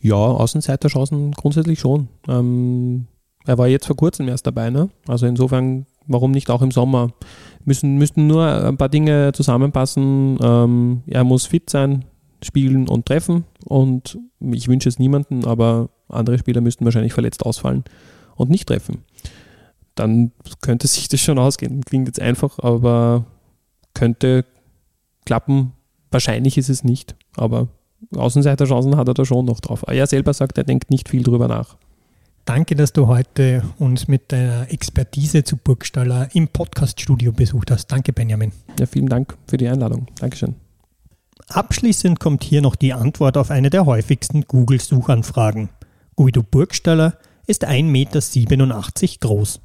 Ja, 0.00 0.16
Außenseiterchancen 0.16 1.32
grundsätzlich 1.32 1.80
schon. 1.80 2.08
Ähm, 2.28 3.06
er 3.44 3.58
war 3.58 3.66
jetzt 3.66 3.86
vor 3.86 3.96
kurzem 3.96 4.28
erst 4.28 4.46
dabei, 4.46 4.70
ne? 4.70 4.90
Also 5.06 5.26
insofern, 5.26 5.86
warum 6.06 6.30
nicht 6.30 6.50
auch 6.50 6.62
im 6.62 6.70
Sommer? 6.70 7.12
Müssen, 7.64 7.96
müssten 7.96 8.26
nur 8.26 8.46
ein 8.46 8.76
paar 8.76 8.88
Dinge 8.88 9.32
zusammenpassen. 9.32 10.38
Ähm, 10.40 11.02
er 11.06 11.24
muss 11.24 11.46
fit 11.46 11.68
sein, 11.70 12.04
spielen 12.42 12.88
und 12.88 13.06
treffen. 13.06 13.44
Und 13.64 14.18
ich 14.40 14.68
wünsche 14.68 14.88
es 14.88 14.98
niemanden, 14.98 15.44
aber 15.44 15.88
andere 16.08 16.38
Spieler 16.38 16.60
müssten 16.60 16.84
wahrscheinlich 16.84 17.12
verletzt 17.12 17.44
ausfallen 17.44 17.84
und 18.36 18.50
nicht 18.50 18.68
treffen. 18.68 19.04
Dann 19.94 20.32
könnte 20.60 20.86
sich 20.86 21.08
das 21.08 21.20
schon 21.20 21.38
ausgehen. 21.38 21.82
Klingt 21.84 22.06
jetzt 22.06 22.20
einfach, 22.20 22.58
aber 22.60 23.26
könnte 23.94 24.44
klappen. 25.26 25.72
Wahrscheinlich 26.10 26.56
ist 26.56 26.70
es 26.70 26.84
nicht, 26.84 27.16
aber 27.36 27.68
Außenseiterchancen 28.14 28.96
hat 28.96 29.08
er 29.08 29.14
da 29.14 29.24
schon 29.24 29.44
noch 29.44 29.60
drauf. 29.60 29.84
Er 29.86 30.06
selber 30.06 30.32
sagt, 30.32 30.58
er 30.58 30.64
denkt 30.64 30.90
nicht 30.90 31.08
viel 31.08 31.22
drüber 31.22 31.48
nach. 31.48 31.76
Danke, 32.44 32.74
dass 32.74 32.94
du 32.94 33.08
heute 33.08 33.62
uns 33.78 34.08
mit 34.08 34.32
deiner 34.32 34.72
Expertise 34.72 35.44
zu 35.44 35.56
Burgstaller 35.58 36.28
im 36.32 36.48
Podcaststudio 36.48 37.32
besucht 37.32 37.70
hast. 37.70 37.88
Danke, 37.88 38.12
Benjamin. 38.14 38.52
Ja, 38.78 38.86
vielen 38.86 39.08
Dank 39.08 39.36
für 39.46 39.58
die 39.58 39.68
Einladung. 39.68 40.06
Dankeschön. 40.18 40.54
Abschließend 41.48 42.20
kommt 42.20 42.44
hier 42.44 42.62
noch 42.62 42.76
die 42.76 42.94
Antwort 42.94 43.36
auf 43.36 43.50
eine 43.50 43.68
der 43.70 43.84
häufigsten 43.84 44.42
Google-Suchanfragen. 44.48 45.68
Guido 46.16 46.42
Burgstaller 46.42 47.18
ist 47.46 47.66
1,87 47.66 47.82
Meter 47.82 49.18
groß. 49.20 49.60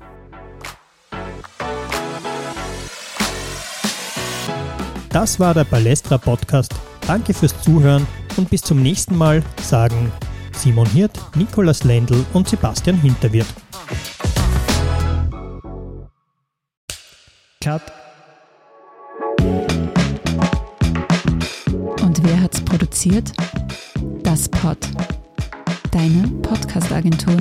Das 5.10 5.40
war 5.40 5.54
der 5.54 5.64
Balestra 5.64 6.18
Podcast. 6.18 6.74
Danke 7.08 7.34
fürs 7.34 7.60
Zuhören 7.62 8.08
und 8.38 8.50
bis 8.50 8.62
zum 8.62 8.82
nächsten 8.82 9.18
Mal 9.18 9.44
sagen 9.62 10.12
Simon 10.56 10.88
Hirt, 10.88 11.20
Nikolas 11.36 11.84
Lendl 11.84 12.26
und 12.34 12.48
Sebastian 12.48 12.98
Hinterwirt. 12.98 13.48
Cut. 17.62 17.82
Und 22.02 22.24
wer 22.24 22.42
hat's 22.42 22.62
produziert? 22.62 23.32
Das 24.24 24.48
Pod. 24.50 24.78
Deine 25.92 26.28
Podcast-Agentur. 26.42 27.38